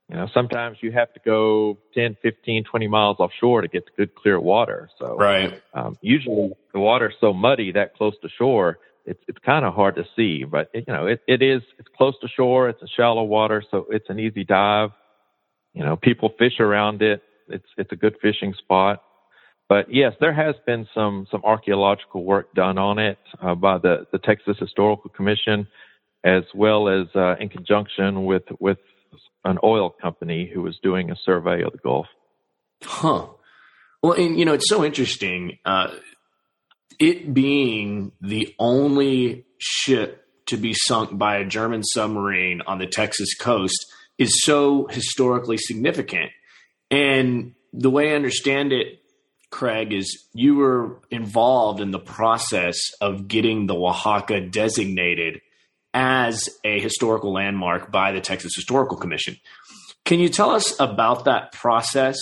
You 0.10 0.18
know, 0.18 0.28
sometimes 0.34 0.78
you 0.82 0.92
have 0.92 1.14
to 1.14 1.22
go 1.24 1.78
10, 1.96 2.18
15, 2.22 2.66
20 2.66 2.88
miles 2.88 3.18
offshore 3.20 3.62
to 3.62 3.70
get 3.70 3.86
to 3.86 3.92
good 3.96 4.14
clear 4.14 4.42
water. 4.42 4.90
So 5.00 5.16
right. 5.16 5.62
Um, 5.74 5.98
usually 6.02 6.52
the 6.74 6.80
water's 6.80 7.14
so 7.22 7.32
muddy 7.32 7.72
that 7.74 7.96
close 7.96 8.14
to 8.22 8.30
shore, 8.38 8.80
it's 9.06 9.22
it's 9.28 9.38
kind 9.40 9.66
of 9.66 9.74
hard 9.74 9.96
to 9.96 10.04
see. 10.16 10.44
But 10.44 10.70
it, 10.74 10.86
you 10.88 10.94
know, 10.94 11.08
it, 11.08 11.22
it 11.28 11.42
is 11.42 11.62
it's 11.80 11.90
close 11.98 12.16
to 12.22 12.28
shore. 12.28 12.70
It's 12.70 12.82
a 12.82 12.88
shallow 12.88 13.24
water, 13.24 13.64
so 13.72 13.88
it's 13.90 14.10
an 14.10 14.20
easy 14.20 14.44
dive. 14.44 14.92
You 15.74 15.84
know, 15.84 15.96
people 15.96 16.34
fish 16.38 16.60
around 16.60 17.02
it. 17.02 17.22
It's 17.48 17.68
it's 17.78 17.92
a 17.92 17.96
good 17.96 18.16
fishing 18.22 18.54
spot. 18.58 19.04
But 19.70 19.94
yes, 19.94 20.14
there 20.20 20.34
has 20.34 20.56
been 20.66 20.88
some 20.94 21.28
some 21.32 21.42
archaeological 21.44 22.24
work 22.24 22.54
done 22.54 22.78
on 22.78 23.00
it 23.00 23.18
uh, 23.42 23.56
by 23.56 23.78
the 23.78 24.06
the 24.12 24.20
Texas 24.20 24.58
Historical 24.60 25.10
Commission, 25.10 25.68
as 26.24 26.44
well 26.54 26.90
as 26.90 27.08
uh, 27.16 27.36
in 27.40 27.50
conjunction 27.50 28.26
with 28.26 28.44
with 28.60 28.80
an 29.44 29.58
oil 29.64 29.90
company 29.90 30.50
who 30.54 30.62
was 30.62 30.78
doing 30.84 31.10
a 31.10 31.16
survey 31.26 31.64
of 31.64 31.72
the 31.72 31.78
Gulf. 31.78 32.06
Huh. 32.84 33.28
Well, 34.04 34.14
and 34.14 34.38
you 34.38 34.46
know, 34.46 34.54
it's 34.54 34.68
so 34.68 34.84
interesting. 34.84 35.58
Uh, 35.64 35.88
it 37.02 37.34
being 37.34 38.12
the 38.22 38.54
only 38.60 39.44
ship 39.58 40.24
to 40.46 40.56
be 40.56 40.74
sunk 40.74 41.18
by 41.18 41.38
a 41.38 41.46
German 41.46 41.84
submarine 41.84 42.62
on 42.68 42.78
the 42.78 42.86
Texas 42.86 43.34
coast 43.36 43.92
is 44.20 44.44
so 44.44 44.86
historically 44.86 45.58
significant. 45.58 46.30
And 46.92 47.56
the 47.74 47.90
way 47.90 48.12
I 48.12 48.16
understand 48.16 48.72
it, 48.72 49.02
Craig, 49.50 49.94
is 49.94 50.28
you 50.34 50.56
were 50.56 51.02
involved 51.10 51.82
in 51.82 51.90
the 51.90 52.00
process 52.00 52.78
of 53.02 53.28
getting 53.28 53.66
the 53.66 53.76
Oaxaca 53.76 54.40
designated 54.40 55.42
as 55.96 56.50
a 56.64 56.80
historical 56.80 57.34
landmark 57.34 57.92
by 57.92 58.12
the 58.12 58.22
Texas 58.22 58.54
Historical 58.56 58.98
Commission. 58.98 59.38
Can 60.06 60.20
you 60.20 60.30
tell 60.30 60.52
us 60.52 60.80
about 60.80 61.26
that 61.26 61.52
process 61.52 62.18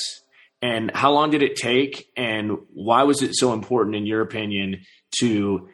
and 0.61 0.91
how 0.93 1.11
long 1.11 1.29
did 1.29 1.41
it 1.41 1.55
take 1.55 2.07
and 2.17 2.57
why 2.73 3.03
was 3.03 3.21
it 3.21 3.33
so 3.33 3.53
important 3.53 3.95
in 3.95 4.05
your 4.05 4.21
opinion 4.21 4.81
to 5.19 5.69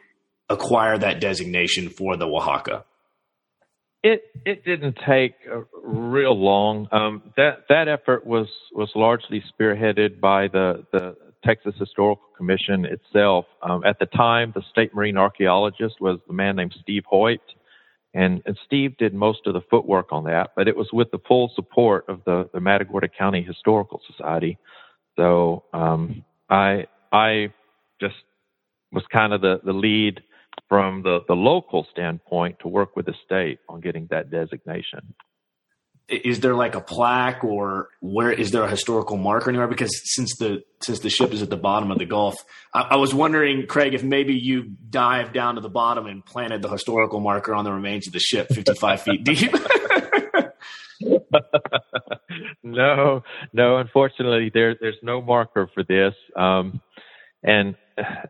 acquire 0.48 0.96
that 0.96 1.20
designation 1.20 1.88
for 1.88 2.16
the 2.16 2.26
Oaxaca? 2.26 2.84
It 4.02 4.22
it 4.44 4.64
didn't 4.64 4.98
take 5.08 5.34
real 5.82 6.38
long. 6.38 6.86
Um, 6.92 7.22
that 7.36 7.64
that 7.68 7.88
effort 7.88 8.24
was 8.24 8.46
was 8.72 8.90
largely 8.94 9.42
spearheaded 9.52 10.20
by 10.20 10.46
the 10.46 10.86
the 10.92 11.16
Texas 11.44 11.74
Historical 11.78 12.22
Commission 12.36 12.84
itself. 12.84 13.46
Um, 13.62 13.84
at 13.84 13.98
the 13.98 14.06
time, 14.06 14.52
the 14.54 14.62
state 14.70 14.94
marine 14.94 15.16
archaeologist 15.16 16.00
was 16.00 16.18
the 16.26 16.32
man 16.32 16.56
named 16.56 16.74
Steve 16.82 17.04
Hoyt, 17.06 17.40
and, 18.14 18.42
and 18.46 18.58
Steve 18.64 18.96
did 18.96 19.14
most 19.14 19.46
of 19.46 19.54
the 19.54 19.60
footwork 19.70 20.12
on 20.12 20.24
that. 20.24 20.50
But 20.56 20.68
it 20.68 20.76
was 20.76 20.88
with 20.92 21.10
the 21.10 21.18
full 21.26 21.52
support 21.54 22.04
of 22.08 22.22
the 22.24 22.48
the 22.52 22.60
Matagorda 22.60 23.08
County 23.08 23.42
Historical 23.42 24.00
Society. 24.06 24.58
So 25.16 25.64
um, 25.72 26.24
I 26.48 26.86
I 27.12 27.52
just 28.00 28.16
was 28.92 29.04
kind 29.12 29.32
of 29.32 29.40
the 29.40 29.60
the 29.64 29.72
lead 29.72 30.22
from 30.68 31.02
the, 31.02 31.20
the 31.28 31.34
local 31.34 31.86
standpoint 31.92 32.58
to 32.60 32.68
work 32.68 32.96
with 32.96 33.06
the 33.06 33.14
state 33.24 33.60
on 33.68 33.80
getting 33.80 34.06
that 34.10 34.30
designation. 34.30 35.14
Is 36.08 36.38
there 36.40 36.54
like 36.54 36.76
a 36.76 36.80
plaque 36.80 37.42
or 37.42 37.88
where 38.00 38.30
is 38.30 38.52
there 38.52 38.62
a 38.62 38.70
historical 38.70 39.16
marker 39.16 39.50
anywhere? 39.50 39.66
Because 39.66 40.00
since 40.14 40.36
the 40.36 40.62
since 40.80 41.00
the 41.00 41.10
ship 41.10 41.32
is 41.32 41.42
at 41.42 41.50
the 41.50 41.56
bottom 41.56 41.90
of 41.90 41.98
the 41.98 42.06
Gulf, 42.06 42.36
I, 42.72 42.82
I 42.82 42.96
was 42.96 43.12
wondering, 43.12 43.66
Craig, 43.66 43.92
if 43.92 44.04
maybe 44.04 44.34
you 44.34 44.76
dived 44.88 45.32
down 45.32 45.56
to 45.56 45.60
the 45.60 45.68
bottom 45.68 46.06
and 46.06 46.24
planted 46.24 46.62
the 46.62 46.68
historical 46.68 47.18
marker 47.18 47.54
on 47.54 47.64
the 47.64 47.72
remains 47.72 48.06
of 48.06 48.12
the 48.12 48.20
ship, 48.20 48.48
fifty 48.48 48.74
five 48.74 49.02
feet 49.02 49.24
deep. 49.24 49.52
no, 52.62 53.22
no. 53.52 53.76
Unfortunately, 53.78 54.50
there, 54.52 54.76
there's 54.80 54.96
no 55.02 55.20
marker 55.20 55.68
for 55.74 55.82
this. 55.82 56.14
Um, 56.36 56.80
and 57.42 57.76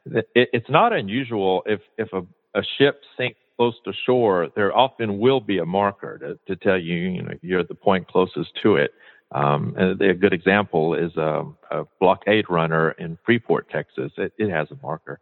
it, 0.07 0.29
it's 0.35 0.71
not 0.71 0.93
unusual 0.93 1.63
if 1.67 1.81
if 1.99 2.09
a, 2.13 2.23
a 2.59 2.63
ship 2.79 3.03
sinks 3.17 3.39
close 3.57 3.75
to 3.85 3.93
shore, 4.05 4.49
there 4.55 4.77
often 4.77 5.19
will 5.19 5.41
be 5.41 5.59
a 5.59 5.65
marker 5.65 6.19
to, 6.19 6.39
to 6.55 6.63
tell 6.63 6.79
you, 6.79 6.95
you 6.95 7.23
know, 7.23 7.35
you're 7.43 7.61
at 7.61 7.69
the 7.69 7.75
point 7.75 8.09
closest 8.09 8.51
to 8.63 8.77
it. 8.77 8.93
Um, 9.35 9.75
a 9.79 10.15
good 10.15 10.33
example 10.33 10.95
is 10.95 11.17
a, 11.17 11.43
a, 11.73 11.85
blockade 11.99 12.45
runner 12.49 12.93
in 12.93 13.19
Freeport, 13.27 13.69
Texas. 13.71 14.13
It, 14.17 14.33
it 14.39 14.51
has 14.51 14.69
a 14.71 14.77
marker, 14.81 15.19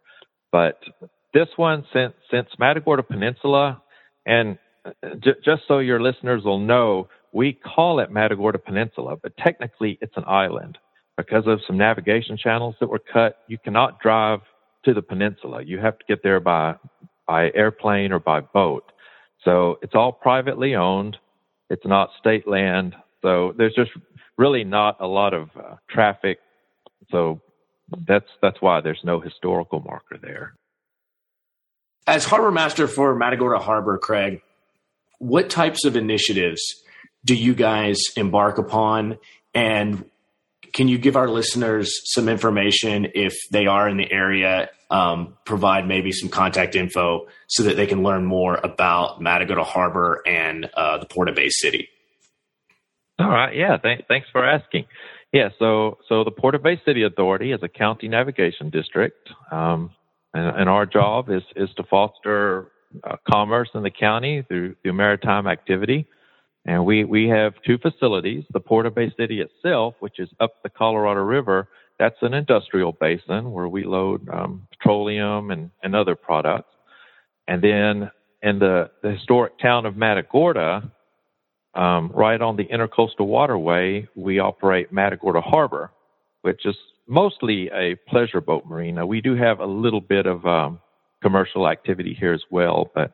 but 0.51 0.79
this 1.33 1.47
one, 1.55 1.85
since 1.91 2.13
since 2.29 2.47
Matagorda 2.59 3.01
Peninsula, 3.01 3.81
and 4.27 4.59
uh, 4.85 4.91
j- 5.23 5.41
just 5.43 5.63
so 5.67 5.79
your 5.79 5.99
listeners 5.99 6.43
will 6.43 6.59
know, 6.59 7.09
we 7.33 7.53
call 7.53 7.99
it 7.99 8.11
Matagorda 8.11 8.59
Peninsula, 8.59 9.15
but 9.21 9.35
technically 9.37 9.97
it's 10.01 10.15
an 10.17 10.23
island 10.27 10.77
because 11.17 11.43
of 11.47 11.59
some 11.65 11.77
navigation 11.77 12.37
channels 12.37 12.75
that 12.79 12.89
were 12.89 13.01
cut, 13.11 13.39
you 13.47 13.57
cannot 13.57 13.99
drive 13.99 14.39
to 14.83 14.93
the 14.93 15.01
peninsula. 15.01 15.63
You 15.63 15.79
have 15.79 15.97
to 15.97 16.05
get 16.07 16.21
there 16.23 16.39
by 16.39 16.75
by 17.27 17.51
airplane 17.53 18.11
or 18.11 18.19
by 18.19 18.41
boat. 18.41 18.91
So 19.43 19.77
it's 19.81 19.95
all 19.95 20.11
privately 20.11 20.75
owned. 20.75 21.17
It's 21.69 21.85
not 21.85 22.09
state 22.19 22.47
land. 22.47 22.95
So 23.21 23.53
there's 23.57 23.73
just 23.75 23.91
really 24.37 24.63
not 24.63 24.97
a 24.99 25.07
lot 25.07 25.33
of 25.33 25.49
uh, 25.57 25.75
traffic. 25.89 26.39
So 27.11 27.41
that's 28.07 28.29
that's 28.41 28.61
why 28.61 28.81
there's 28.81 29.01
no 29.03 29.19
historical 29.19 29.79
marker 29.79 30.17
there. 30.21 30.55
As 32.07 32.25
harbor 32.25 32.51
master 32.51 32.87
for 32.87 33.15
Matagorda 33.15 33.59
Harbor, 33.59 33.97
Craig, 33.97 34.41
what 35.19 35.49
types 35.49 35.85
of 35.85 35.95
initiatives 35.95 36.61
do 37.23 37.35
you 37.35 37.55
guys 37.55 37.99
embark 38.15 38.57
upon 38.57 39.17
and 39.53 40.05
can 40.75 40.89
you 40.89 40.97
give 40.97 41.15
our 41.15 41.29
listeners 41.29 42.01
some 42.13 42.27
information 42.27 43.07
if 43.15 43.33
they 43.49 43.65
are 43.65 43.87
in 43.87 43.95
the 43.95 44.11
area? 44.11 44.69
Um, 44.91 45.35
provide 45.45 45.87
maybe 45.87 46.11
some 46.11 46.29
contact 46.29 46.75
info 46.75 47.27
so 47.47 47.63
that 47.63 47.75
they 47.75 47.87
can 47.87 48.03
learn 48.03 48.23
more 48.23 48.59
about 48.63 49.19
Matagorda 49.19 49.63
Harbor 49.63 50.21
and 50.27 50.69
uh, 50.75 50.99
the 50.99 51.07
Port 51.07 51.27
of 51.27 51.35
Bay 51.35 51.49
City. 51.49 51.89
All 53.17 53.29
right. 53.29 53.55
Yeah. 53.55 53.77
Th- 53.77 54.03
thanks 54.07 54.27
for 54.31 54.45
asking. 54.45 54.85
Yeah. 55.31 55.49
So, 55.57 55.97
so 56.07 56.23
the 56.23 56.31
Port 56.31 56.53
of 56.55 56.61
Bay 56.61 56.79
City 56.85 57.03
Authority 57.03 57.51
is 57.51 57.61
a 57.63 57.69
county 57.69 58.07
navigation 58.07 58.69
district, 58.69 59.29
um, 59.51 59.91
and, 60.33 60.55
and, 60.59 60.69
our 60.69 60.85
job 60.85 61.29
is 61.29 61.43
is 61.55 61.69
to 61.77 61.83
foster 61.83 62.71
uh, 63.03 63.15
commerce 63.29 63.69
in 63.73 63.83
the 63.83 63.89
county 63.89 64.43
through 64.47 64.75
through 64.83 64.93
maritime 64.93 65.47
activity. 65.47 66.05
And 66.65 66.83
we, 66.85 67.03
we 67.03 67.27
have 67.29 67.53
two 67.65 67.77
facilities, 67.77 68.43
the 68.51 68.59
Port 68.59 68.85
of 68.85 68.95
Bay 68.95 69.13
City 69.17 69.41
itself, 69.41 69.95
which 69.99 70.19
is 70.19 70.29
up 70.39 70.63
the 70.63 70.69
Colorado 70.69 71.21
River. 71.21 71.67
That's 71.99 72.15
an 72.21 72.33
industrial 72.33 72.91
basin 72.91 73.51
where 73.51 73.67
we 73.67 73.83
load 73.83 74.27
um, 74.29 74.67
petroleum 74.71 75.51
and, 75.51 75.69
and 75.83 75.95
other 75.95 76.15
products. 76.15 76.71
And 77.47 77.63
then 77.63 78.09
in 78.41 78.59
the, 78.59 78.89
the 79.03 79.11
historic 79.11 79.59
town 79.59 79.85
of 79.85 79.95
Matagorda, 79.95 80.91
um, 81.75 82.11
right 82.13 82.41
on 82.41 82.55
the 82.55 82.65
intercoastal 82.65 83.27
waterway, 83.27 84.07
we 84.15 84.39
operate 84.39 84.91
Matagorda 84.91 85.41
Harbor, 85.41 85.91
which 86.41 86.65
is 86.65 86.75
mostly 87.07 87.69
a 87.73 87.95
pleasure 88.09 88.41
boat 88.41 88.65
marina. 88.65 89.05
We 89.05 89.21
do 89.21 89.35
have 89.35 89.59
a 89.59 89.65
little 89.65 90.01
bit 90.01 90.25
of 90.25 90.45
um, 90.45 90.79
commercial 91.21 91.67
activity 91.67 92.15
here 92.19 92.33
as 92.33 92.43
well, 92.49 92.89
but 92.95 93.11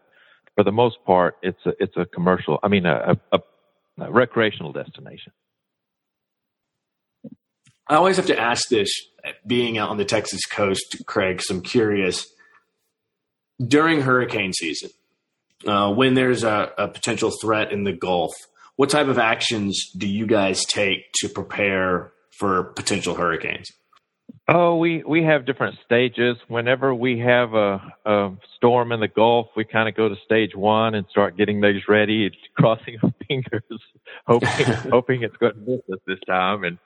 for 0.55 0.63
the 0.63 0.72
most 0.72 1.03
part, 1.05 1.36
it's 1.41 1.65
a 1.65 1.74
it's 1.79 1.96
a 1.98 2.05
commercial. 2.05 2.60
I 2.63 2.67
mean, 2.67 2.86
a, 2.86 3.17
a, 3.31 3.39
a 4.00 4.12
recreational 4.12 4.72
destination. 4.72 5.31
I 7.88 7.96
always 7.96 8.15
have 8.17 8.27
to 8.27 8.39
ask 8.39 8.70
this, 8.70 8.89
being 9.46 9.77
out 9.77 9.89
on 9.89 9.98
the 9.98 10.05
Texas 10.05 10.46
coast, 10.46 11.03
Craig. 11.05 11.41
So 11.41 11.55
I'm 11.55 11.62
curious. 11.62 12.27
During 13.62 14.01
hurricane 14.01 14.53
season, 14.53 14.89
uh, 15.67 15.93
when 15.93 16.15
there's 16.15 16.43
a, 16.43 16.72
a 16.77 16.88
potential 16.88 17.31
threat 17.41 17.72
in 17.72 17.84
the 17.84 17.91
Gulf, 17.91 18.31
what 18.75 18.89
type 18.89 19.08
of 19.08 19.20
actions 19.20 19.91
do 19.96 20.08
you 20.08 20.25
guys 20.25 20.65
take 20.65 21.12
to 21.20 21.29
prepare 21.29 22.13
for 22.31 22.63
potential 22.63 23.13
hurricanes? 23.13 23.70
Oh, 24.48 24.75
we 24.77 25.03
we 25.07 25.24
have 25.24 25.45
different 25.45 25.77
stages. 25.86 26.36
Whenever 26.48 26.93
we 26.93 27.19
have 27.19 27.53
a, 27.53 27.81
a 28.05 28.31
storm 28.57 28.91
in 28.91 29.00
the 29.00 29.07
Gulf, 29.07 29.48
we 29.55 29.63
kind 29.63 29.88
of 29.88 29.95
go 29.95 30.10
to 30.10 30.15
stage 30.25 30.55
one 30.55 30.95
and 30.95 31.05
start 31.10 31.38
getting 31.38 31.62
those 31.62 31.81
ready, 31.88 32.25
It's 32.25 32.36
crossing 32.57 32.98
our 33.03 33.13
fingers, 33.27 33.63
hoping 34.27 34.65
hoping 34.91 35.24
it's 35.24 35.38
going 35.38 35.53
to 35.53 35.60
miss 35.62 35.81
us 35.93 36.00
this 36.07 36.19
time. 36.27 36.63
And 36.63 36.77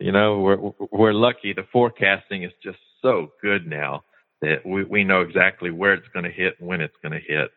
you 0.00 0.10
know, 0.12 0.40
we're 0.40 0.72
we're 0.90 1.12
lucky. 1.12 1.52
The 1.52 1.66
forecasting 1.72 2.42
is 2.44 2.52
just 2.62 2.78
so 3.02 3.28
good 3.40 3.66
now 3.66 4.02
that 4.40 4.66
we 4.66 4.84
we 4.84 5.04
know 5.04 5.20
exactly 5.20 5.70
where 5.70 5.94
it's 5.94 6.08
going 6.12 6.24
to 6.24 6.30
hit 6.32 6.54
and 6.58 6.68
when 6.68 6.80
it's 6.80 6.96
going 7.02 7.12
to 7.12 7.20
hit. 7.24 7.50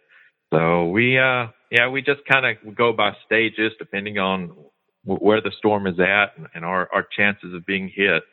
So 0.54 0.90
we 0.90 1.18
uh 1.18 1.48
yeah 1.72 1.90
we 1.90 2.02
just 2.02 2.22
kind 2.32 2.46
of 2.46 2.76
go 2.76 2.94
by 2.94 3.14
stages 3.26 3.72
depending 3.80 4.20
on 4.20 4.56
where 5.04 5.42
the 5.42 5.52
storm 5.58 5.88
is 5.88 6.00
at 6.00 6.38
and, 6.38 6.48
and 6.54 6.66
our 6.66 6.88
our 6.94 7.08
chances 7.18 7.54
of 7.54 7.66
being 7.66 7.92
hit. 7.94 8.24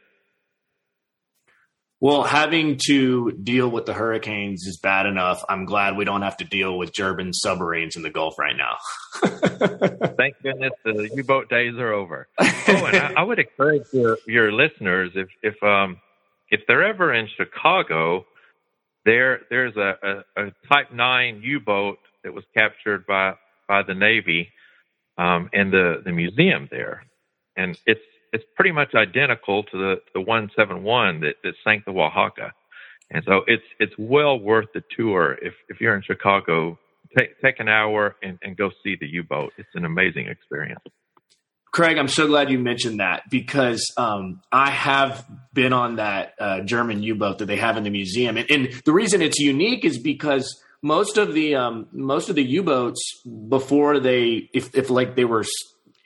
Well, 2.03 2.25
having 2.25 2.79
to 2.89 3.31
deal 3.31 3.69
with 3.69 3.87
the 3.87 3.93
hurricanes 3.93 4.67
is 4.67 4.77
bad 4.77 5.07
enough. 5.07 5.45
I'm 5.49 5.65
glad 5.65 5.97
we 5.97 6.05
don't 6.05 6.23
have 6.23 6.37
to 6.39 6.45
deal 6.45 6.77
with 6.77 6.93
German 6.93 7.33
submarines 7.33 7.95
in 7.95 8.03
the 8.03 8.11
Gulf 8.11 8.41
right 8.41 8.57
now. 8.57 8.77
Thank 10.17 10.35
goodness 10.43 10.73
the 10.85 11.09
U-boat 11.15 11.49
days 11.49 11.75
are 11.77 11.93
over. 11.93 12.27
Oh, 12.69 12.87
and 12.87 12.97
I, 12.97 13.13
I 13.19 13.23
would 13.23 13.39
encourage 13.39 13.87
your, 13.93 14.19
your 14.27 14.53
listeners 14.53 15.11
if 15.15 15.29
if 15.43 15.63
um 15.63 16.01
if 16.49 16.61
they're 16.67 16.85
ever 16.85 17.13
in 17.13 17.29
Chicago, 17.37 18.25
there 19.05 19.41
there's 19.51 19.77
a, 19.77 19.95
a, 20.03 20.45
a 20.45 20.53
Type 20.69 20.93
Nine 20.93 21.41
U-boat 21.43 21.99
that 22.25 22.33
was 22.33 22.45
captured 22.55 23.05
by 23.05 23.35
by 23.69 23.83
the 23.83 23.95
Navy 23.95 24.49
um, 25.19 25.51
in 25.53 25.71
the 25.71 26.03
the 26.05 26.13
museum 26.13 26.69
there, 26.71 27.05
and 27.57 27.77
it's 27.85 28.01
it's 28.33 28.45
pretty 28.57 28.73
much 28.73 28.95
identical 28.95 29.63
to 29.65 29.79
the 29.79 29.95
the 30.15 30.21
171 30.21 31.21
that, 31.21 31.35
that 31.43 31.55
sank 31.65 31.85
the 31.85 31.93
Oaxaca, 31.93 32.53
and 33.11 33.23
so 33.27 33.43
it's 33.47 33.63
it's 33.79 33.95
well 33.99 34.39
worth 34.39 34.67
the 34.75 34.83
tour 34.97 35.37
if 35.43 35.55
if 35.69 35.81
you're 35.81 35.95
in 35.95 36.03
Chicago. 36.03 36.79
Take 37.19 37.41
take 37.43 37.61
an 37.61 37.69
hour 37.69 38.17
and, 38.23 38.39
and 38.43 38.57
go 38.57 38.71
see 38.83 38.97
the 38.99 39.07
U-boat. 39.07 39.53
It's 39.59 39.69
an 39.75 39.85
amazing 39.85 40.29
experience. 40.29 40.81
Craig, 41.73 41.97
I'm 41.99 42.09
so 42.09 42.27
glad 42.27 42.51
you 42.51 42.59
mentioned 42.59 43.01
that 43.01 43.23
because 43.31 43.93
um, 43.97 44.43
I 44.51 44.71
have 44.71 45.27
been 45.55 45.73
on 45.73 45.97
that 45.97 46.35
uh, 46.39 46.61
German 46.61 47.03
U-boat 47.03 47.39
that 47.39 47.47
they 47.47 47.57
have 47.57 47.79
in 47.79 47.83
the 47.83 47.91
museum, 47.91 48.37
and, 48.37 48.51
and, 48.51 48.83
the 48.85 48.93
reason 48.93 49.23
it's 49.23 49.39
unique 49.39 49.85
is 49.85 49.99
because 49.99 50.63
most 50.83 51.17
of 51.17 51.33
the 51.33 51.55
um, 51.55 51.89
most 51.93 52.29
of 52.29 52.37
the 52.37 52.43
U-boats 52.43 53.23
before 53.49 54.01
they, 54.01 54.51
if, 54.53 54.75
if 54.75 54.91
like 54.91 55.17
they 55.17 55.25
were 55.25 55.45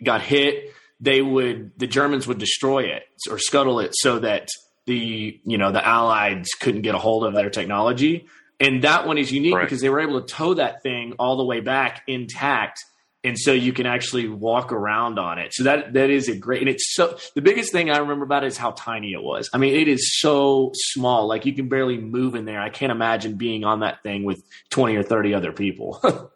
got 0.05 0.23
hit 0.23 0.73
they 1.01 1.23
would 1.23 1.73
the 1.77 1.87
Germans 1.87 2.27
would 2.27 2.39
destroy 2.39 2.85
it 2.85 3.05
or 3.31 3.39
scuttle 3.39 3.81
it 3.81 3.93
so 3.95 4.19
that 4.21 4.49
the 4.87 5.41
you 5.45 5.59
know 5.59 5.73
the 5.73 5.87
Allies 5.87 6.49
couldn't 6.61 6.83
get 6.83 6.95
a 6.95 6.99
hold 6.99 7.25
of 7.25 7.35
their 7.35 7.51
technology. 7.51 8.27
And 8.59 8.83
that 8.85 9.07
one 9.07 9.19
is 9.19 9.31
unique 9.31 9.55
right. 9.55 9.65
because 9.65 9.83
they 9.83 9.91
were 9.91 10.01
able 10.01 10.21
to 10.21 10.27
tow 10.27 10.55
that 10.55 10.83
thing 10.83 11.15
all 11.19 11.37
the 11.37 11.45
way 11.45 11.61
back 11.61 12.03
intact, 12.07 12.83
and 13.23 13.39
so 13.39 13.53
you 13.53 13.75
can 13.75 13.85
actually 13.85 14.29
walk 14.29 14.73
around 14.73 15.19
on 15.19 15.39
it. 15.39 15.53
So 15.53 15.65
that 15.65 15.93
that 15.93 16.09
is 16.09 16.29
a 16.31 16.37
great. 16.37 16.63
And 16.63 16.71
it's 16.71 16.95
so 16.95 17.19
the 17.35 17.43
biggest 17.43 17.71
thing 17.71 17.91
I 17.91 17.99
remember 17.99 18.25
about 18.25 18.45
it 18.45 18.47
is 18.47 18.57
how 18.57 18.71
tiny 18.71 19.13
it 19.13 19.23
was. 19.23 19.51
I 19.53 19.59
mean, 19.59 19.75
it 19.75 19.89
is 19.89 20.19
so 20.19 20.71
small, 20.75 21.27
like 21.27 21.45
you 21.45 21.53
can 21.53 21.69
barely 21.69 21.99
move 21.99 22.35
in 22.35 22.47
there. 22.47 22.61
I 22.61 22.71
can't 22.71 22.93
imagine 22.93 23.37
being 23.37 23.65
on 23.65 23.81
that 23.81 24.03
thing 24.03 24.25
with 24.25 24.43
twenty 24.71 24.97
or 24.97 25.03
thirty 25.03 25.35
other 25.35 25.53
people. 25.53 26.01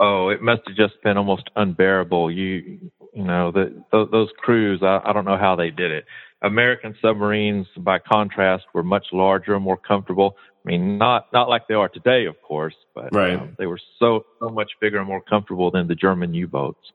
oh, 0.00 0.28
it 0.30 0.40
must 0.40 0.62
have 0.68 0.76
just 0.76 1.02
been 1.02 1.18
almost 1.18 1.50
unbearable. 1.54 2.30
You 2.30 2.90
you 3.12 3.24
know, 3.24 3.50
the, 3.50 3.82
those, 3.90 4.08
those 4.10 4.28
crews, 4.38 4.80
I, 4.82 5.00
I 5.04 5.12
don't 5.12 5.24
know 5.24 5.38
how 5.38 5.56
they 5.56 5.70
did 5.70 5.90
it. 5.90 6.04
American 6.42 6.94
submarines, 7.02 7.66
by 7.76 7.98
contrast, 7.98 8.64
were 8.72 8.82
much 8.82 9.06
larger, 9.12 9.54
and 9.54 9.62
more 9.62 9.76
comfortable. 9.76 10.36
I 10.64 10.68
mean, 10.68 10.98
not 10.98 11.26
not 11.32 11.48
like 11.48 11.68
they 11.68 11.74
are 11.74 11.88
today, 11.88 12.26
of 12.26 12.40
course, 12.42 12.74
but 12.94 13.14
right. 13.14 13.34
Um, 13.34 13.56
they 13.58 13.66
were 13.66 13.80
so 13.98 14.24
so 14.40 14.48
much 14.48 14.70
bigger 14.80 14.98
and 14.98 15.06
more 15.06 15.20
comfortable 15.20 15.70
than 15.70 15.86
the 15.86 15.94
German 15.94 16.34
U-boats. 16.34 16.92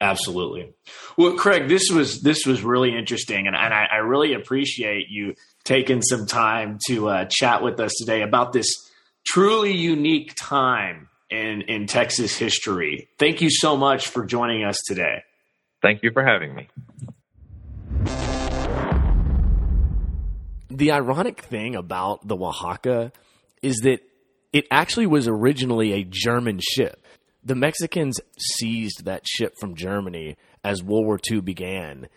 Absolutely. 0.00 0.72
Well, 1.16 1.36
Craig, 1.36 1.68
this 1.68 1.90
was 1.90 2.22
this 2.22 2.46
was 2.46 2.62
really 2.62 2.96
interesting, 2.96 3.46
and, 3.46 3.56
and 3.56 3.74
I, 3.74 3.86
I 3.90 3.96
really 3.96 4.34
appreciate 4.34 5.08
you 5.08 5.34
taking 5.64 6.02
some 6.02 6.26
time 6.26 6.78
to 6.86 7.08
uh, 7.08 7.24
chat 7.28 7.62
with 7.62 7.80
us 7.80 7.92
today 7.98 8.22
about 8.22 8.52
this 8.52 8.68
truly 9.26 9.76
unique 9.76 10.34
time 10.36 11.08
in 11.30 11.62
in 11.62 11.86
Texas 11.86 12.36
history. 12.36 13.08
Thank 13.18 13.40
you 13.40 13.50
so 13.50 13.76
much 13.76 14.08
for 14.08 14.24
joining 14.24 14.64
us 14.64 14.76
today. 14.86 15.22
Thank 15.82 16.02
you 16.02 16.10
for 16.12 16.24
having 16.24 16.54
me. 16.54 16.68
The 20.70 20.92
ironic 20.92 21.42
thing 21.42 21.74
about 21.74 22.26
the 22.26 22.36
Oaxaca 22.36 23.12
is 23.62 23.76
that 23.78 24.00
it 24.52 24.66
actually 24.70 25.06
was 25.06 25.28
originally 25.28 25.92
a 25.92 26.04
German 26.04 26.60
ship. 26.60 27.04
The 27.44 27.54
Mexicans 27.54 28.20
seized 28.38 29.04
that 29.04 29.26
ship 29.26 29.54
from 29.60 29.74
Germany 29.74 30.36
as 30.64 30.82
World 30.82 31.06
War 31.06 31.18
II 31.30 31.40
began, 31.40 32.08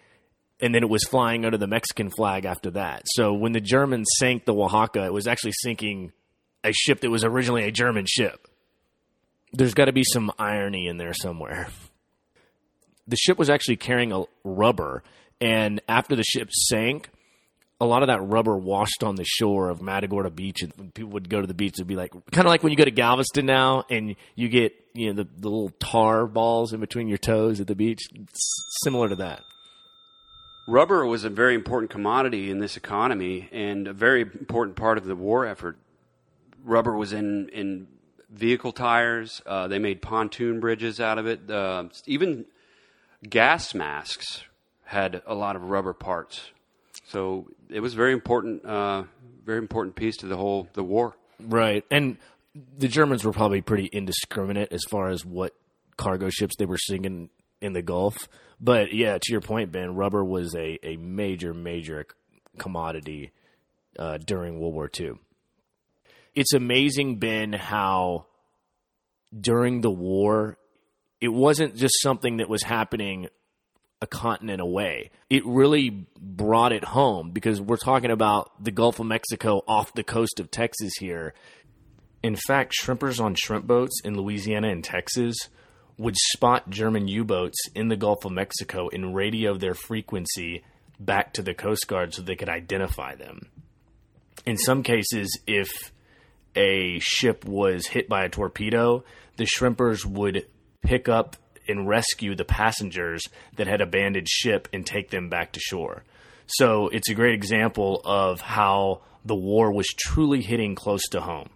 and 0.59 0.75
then 0.75 0.83
it 0.83 0.89
was 0.89 1.03
flying 1.05 1.45
under 1.45 1.57
the 1.57 1.67
Mexican 1.67 2.09
flag 2.09 2.45
after 2.45 2.71
that. 2.71 3.03
So 3.05 3.33
when 3.33 3.51
the 3.51 3.61
Germans 3.61 4.07
sank 4.17 4.45
the 4.45 4.53
Oaxaca, 4.53 5.05
it 5.05 5.13
was 5.13 5.27
actually 5.27 5.53
sinking 5.61 6.11
a 6.63 6.71
ship 6.73 7.01
that 7.01 7.09
was 7.09 7.23
originally 7.23 7.63
a 7.63 7.71
German 7.71 8.05
ship. 8.07 8.47
There's 9.53 9.73
got 9.73 9.85
to 9.85 9.93
be 9.93 10.03
some 10.03 10.31
irony 10.37 10.87
in 10.87 10.97
there 10.97 11.13
somewhere 11.13 11.67
the 13.11 13.17
ship 13.17 13.37
was 13.37 13.49
actually 13.49 13.75
carrying 13.75 14.11
a 14.13 14.23
rubber, 14.43 15.03
and 15.39 15.81
after 15.87 16.15
the 16.15 16.23
ship 16.23 16.49
sank, 16.51 17.09
a 17.81 17.85
lot 17.85 18.03
of 18.03 18.07
that 18.07 18.21
rubber 18.21 18.57
washed 18.57 19.03
on 19.03 19.15
the 19.15 19.25
shore 19.25 19.69
of 19.69 19.81
Matagorda 19.81 20.29
Beach, 20.29 20.61
and 20.61 20.93
people 20.93 21.11
would 21.11 21.29
go 21.29 21.41
to 21.41 21.47
the 21.47 21.53
beach. 21.53 21.73
It'd 21.75 21.87
be 21.87 21.95
like 21.95 22.11
kind 22.31 22.47
of 22.47 22.49
like 22.49 22.63
when 22.63 22.71
you 22.71 22.77
go 22.77 22.85
to 22.85 22.91
Galveston 22.91 23.45
now, 23.45 23.83
and 23.89 24.15
you 24.35 24.47
get 24.47 24.73
you 24.93 25.07
know 25.07 25.23
the, 25.23 25.29
the 25.37 25.49
little 25.49 25.71
tar 25.79 26.25
balls 26.25 26.73
in 26.73 26.79
between 26.79 27.09
your 27.09 27.17
toes 27.17 27.59
at 27.59 27.67
the 27.67 27.75
beach. 27.75 28.01
It's 28.15 28.53
similar 28.83 29.09
to 29.09 29.15
that. 29.17 29.43
Rubber 30.67 31.05
was 31.05 31.25
a 31.25 31.29
very 31.29 31.55
important 31.55 31.91
commodity 31.91 32.49
in 32.49 32.59
this 32.59 32.77
economy 32.77 33.49
and 33.51 33.87
a 33.87 33.93
very 33.93 34.21
important 34.21 34.77
part 34.77 34.97
of 34.97 35.05
the 35.05 35.15
war 35.15 35.45
effort. 35.45 35.77
Rubber 36.63 36.95
was 36.95 37.11
in 37.11 37.49
in 37.49 37.87
vehicle 38.29 38.71
tires. 38.71 39.41
Uh, 39.45 39.67
they 39.67 39.79
made 39.79 40.01
pontoon 40.01 40.61
bridges 40.61 41.01
out 41.01 41.17
of 41.17 41.27
it. 41.27 41.49
Uh, 41.49 41.85
even 42.05 42.45
gas 43.27 43.73
masks 43.73 44.43
had 44.83 45.21
a 45.25 45.33
lot 45.33 45.55
of 45.55 45.63
rubber 45.63 45.93
parts. 45.93 46.51
So 47.07 47.47
it 47.69 47.79
was 47.79 47.93
very 47.93 48.13
important, 48.13 48.65
uh, 48.65 49.03
very 49.45 49.59
important 49.59 49.95
piece 49.95 50.17
to 50.17 50.27
the 50.27 50.37
whole 50.37 50.67
the 50.73 50.83
war. 50.83 51.15
Right, 51.39 51.83
and 51.89 52.17
the 52.77 52.87
Germans 52.87 53.23
were 53.23 53.31
probably 53.31 53.61
pretty 53.61 53.89
indiscriminate 53.91 54.71
as 54.71 54.83
far 54.89 55.09
as 55.09 55.25
what 55.25 55.53
cargo 55.97 56.29
ships 56.29 56.55
they 56.57 56.65
were 56.65 56.77
sinking 56.77 57.29
in 57.61 57.73
the 57.73 57.81
Gulf. 57.81 58.27
But 58.59 58.93
yeah, 58.93 59.17
to 59.17 59.31
your 59.31 59.41
point, 59.41 59.71
Ben, 59.71 59.95
rubber 59.95 60.23
was 60.23 60.53
a, 60.55 60.77
a 60.83 60.97
major, 60.97 61.53
major 61.53 62.05
commodity 62.57 63.31
uh, 63.97 64.17
during 64.17 64.59
World 64.59 64.73
War 64.73 64.89
II. 64.99 65.13
It's 66.35 66.53
amazing, 66.53 67.17
Ben, 67.17 67.53
how 67.53 68.25
during 69.37 69.81
the 69.81 69.91
war 69.91 70.57
it 71.21 71.29
wasn't 71.29 71.75
just 71.75 72.01
something 72.01 72.37
that 72.37 72.49
was 72.49 72.63
happening 72.63 73.27
a 74.01 74.07
continent 74.07 74.59
away. 74.59 75.11
It 75.29 75.45
really 75.45 76.07
brought 76.19 76.73
it 76.73 76.83
home 76.83 77.29
because 77.31 77.61
we're 77.61 77.77
talking 77.77 78.09
about 78.09 78.51
the 78.61 78.71
Gulf 78.71 78.99
of 78.99 79.05
Mexico 79.05 79.61
off 79.67 79.93
the 79.93 80.03
coast 80.03 80.39
of 80.39 80.49
Texas 80.49 80.93
here. 80.99 81.35
In 82.23 82.35
fact, 82.35 82.73
shrimpers 82.73 83.19
on 83.23 83.35
shrimp 83.35 83.67
boats 83.67 84.01
in 84.03 84.17
Louisiana 84.17 84.69
and 84.69 84.83
Texas 84.83 85.35
would 85.97 86.15
spot 86.17 86.69
German 86.71 87.07
U 87.07 87.23
boats 87.23 87.59
in 87.75 87.89
the 87.89 87.95
Gulf 87.95 88.25
of 88.25 88.31
Mexico 88.31 88.89
and 88.91 89.15
radio 89.15 89.55
their 89.55 89.75
frequency 89.75 90.63
back 90.99 91.33
to 91.33 91.43
the 91.43 91.53
Coast 91.53 91.87
Guard 91.87 92.13
so 92.13 92.23
they 92.23 92.35
could 92.35 92.49
identify 92.49 93.13
them. 93.13 93.49
In 94.47 94.57
some 94.57 94.81
cases, 94.81 95.39
if 95.45 95.69
a 96.55 96.97
ship 96.99 97.45
was 97.45 97.85
hit 97.85 98.09
by 98.09 98.23
a 98.23 98.29
torpedo, 98.29 99.03
the 99.37 99.45
shrimpers 99.45 100.05
would 100.05 100.47
pick 100.81 101.07
up 101.07 101.35
and 101.67 101.87
rescue 101.87 102.35
the 102.35 102.45
passengers 102.45 103.21
that 103.55 103.67
had 103.67 103.81
abandoned 103.81 104.27
ship 104.27 104.67
and 104.73 104.85
take 104.85 105.09
them 105.09 105.29
back 105.29 105.51
to 105.53 105.59
shore. 105.59 106.03
So 106.47 106.89
it's 106.89 107.09
a 107.09 107.13
great 107.13 107.33
example 107.33 108.01
of 108.03 108.41
how 108.41 109.01
the 109.23 109.35
war 109.35 109.71
was 109.71 109.87
truly 109.87 110.41
hitting 110.41 110.75
close 110.75 111.03
to 111.11 111.21
home. 111.21 111.49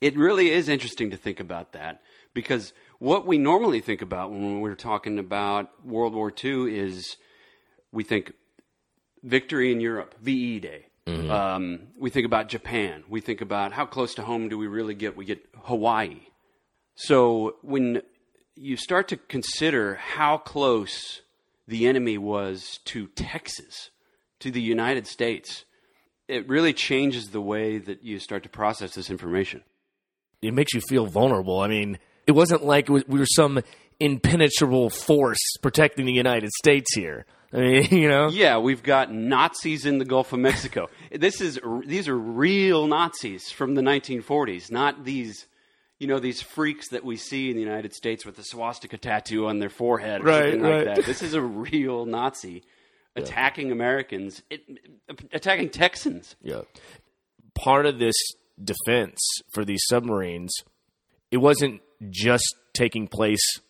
It 0.00 0.16
really 0.16 0.50
is 0.50 0.68
interesting 0.68 1.10
to 1.10 1.16
think 1.16 1.40
about 1.40 1.72
that 1.72 2.02
because 2.34 2.72
what 2.98 3.26
we 3.26 3.38
normally 3.38 3.80
think 3.80 4.02
about 4.02 4.30
when 4.30 4.60
we're 4.60 4.74
talking 4.74 5.18
about 5.18 5.70
World 5.84 6.14
War 6.14 6.32
II 6.42 6.76
is 6.76 7.16
we 7.92 8.04
think 8.04 8.32
victory 9.22 9.72
in 9.72 9.80
Europe, 9.80 10.14
VE 10.20 10.60
Day. 10.60 10.86
Um, 11.06 11.88
we 11.98 12.10
think 12.10 12.26
about 12.26 12.48
Japan. 12.48 13.04
We 13.08 13.20
think 13.20 13.40
about 13.40 13.72
how 13.72 13.86
close 13.86 14.14
to 14.14 14.22
home 14.22 14.48
do 14.48 14.56
we 14.56 14.66
really 14.66 14.94
get? 14.94 15.16
We 15.16 15.24
get 15.24 15.44
Hawaii. 15.64 16.20
So 16.94 17.56
when 17.62 18.02
you 18.56 18.76
start 18.76 19.08
to 19.08 19.16
consider 19.16 19.96
how 19.96 20.38
close 20.38 21.22
the 21.66 21.86
enemy 21.86 22.18
was 22.18 22.78
to 22.84 23.08
Texas, 23.08 23.90
to 24.40 24.50
the 24.50 24.60
United 24.60 25.06
States, 25.06 25.64
it 26.28 26.48
really 26.48 26.72
changes 26.72 27.28
the 27.28 27.40
way 27.40 27.78
that 27.78 28.04
you 28.04 28.18
start 28.18 28.42
to 28.44 28.48
process 28.48 28.94
this 28.94 29.10
information. 29.10 29.62
It 30.42 30.54
makes 30.54 30.74
you 30.74 30.80
feel 30.88 31.06
vulnerable. 31.06 31.60
I 31.60 31.68
mean, 31.68 31.98
it 32.26 32.32
wasn't 32.32 32.64
like 32.64 32.88
we 32.88 33.02
were 33.06 33.26
some 33.26 33.60
impenetrable 34.00 34.90
force 34.90 35.40
protecting 35.62 36.06
the 36.06 36.12
United 36.12 36.50
States 36.50 36.94
here. 36.94 37.26
I 37.52 37.56
mean, 37.58 37.84
you 37.90 38.08
know? 38.08 38.28
Yeah, 38.28 38.58
we've 38.58 38.82
got 38.82 39.12
Nazis 39.12 39.86
in 39.86 39.98
the 39.98 40.04
Gulf 40.04 40.32
of 40.32 40.40
Mexico. 40.40 40.88
this 41.10 41.40
is 41.40 41.58
these 41.86 42.08
are 42.08 42.18
real 42.18 42.86
Nazis 42.86 43.50
from 43.50 43.74
the 43.74 43.82
1940s, 43.82 44.70
not 44.70 45.04
these 45.04 45.46
you 45.98 46.06
know 46.06 46.18
these 46.18 46.42
freaks 46.42 46.88
that 46.90 47.04
we 47.04 47.16
see 47.16 47.50
in 47.50 47.56
the 47.56 47.62
United 47.62 47.94
States 47.94 48.26
with 48.26 48.36
the 48.36 48.42
swastika 48.44 48.98
tattoo 48.98 49.46
on 49.46 49.58
their 49.58 49.70
forehead 49.70 50.20
or 50.20 50.24
Right, 50.24 50.52
something 50.52 50.62
right. 50.62 50.86
like 50.86 50.96
that. 50.96 51.04
This 51.06 51.22
is 51.22 51.34
a 51.34 51.40
real 51.42 52.04
Nazi 52.06 52.62
attacking 53.16 53.70
Americans, 53.70 54.42
it, 54.50 54.62
attacking 55.32 55.70
Texans. 55.70 56.34
Yeah. 56.42 56.62
Part 57.54 57.86
of 57.86 57.98
this 58.00 58.16
defense 58.62 59.20
for 59.52 59.64
these 59.64 59.82
submarines, 59.86 60.52
it 61.30 61.36
wasn't 61.36 61.80
just 62.10 62.56
taking 62.72 63.06
place 63.06 63.60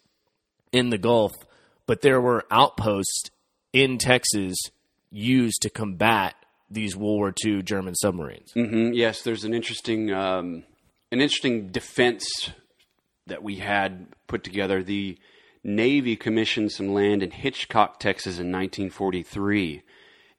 in 0.73 0.89
the 0.91 0.99
Gulf, 0.99 1.33
but 1.87 2.01
there 2.01 2.21
were 2.21 2.45
outposts 2.51 3.31
in 3.73 3.99
Texas 3.99 4.57
used 5.11 5.61
to 5.63 5.69
combat 5.71 6.35
these 6.71 6.97
World 6.97 7.19
War 7.19 7.35
II 7.45 7.63
German 7.63 7.95
submarines. 7.95 8.51
hmm 8.55 8.93
Yes, 8.95 9.23
there's 9.23 9.45
an 9.45 9.53
interesting 9.55 10.11
um, 10.11 10.65
an 11.15 11.21
interesting 11.21 11.69
defense 11.69 12.51
that 13.29 13.43
we 13.43 13.57
had 13.57 14.09
put 14.27 14.43
together. 14.43 14.83
The 14.83 15.17
Navy 15.63 16.17
commissioned 16.17 16.73
some 16.73 16.93
land 16.93 17.23
in 17.23 17.31
Hitchcock, 17.31 18.01
Texas, 18.01 18.35
in 18.35 18.51
1943, 18.51 19.83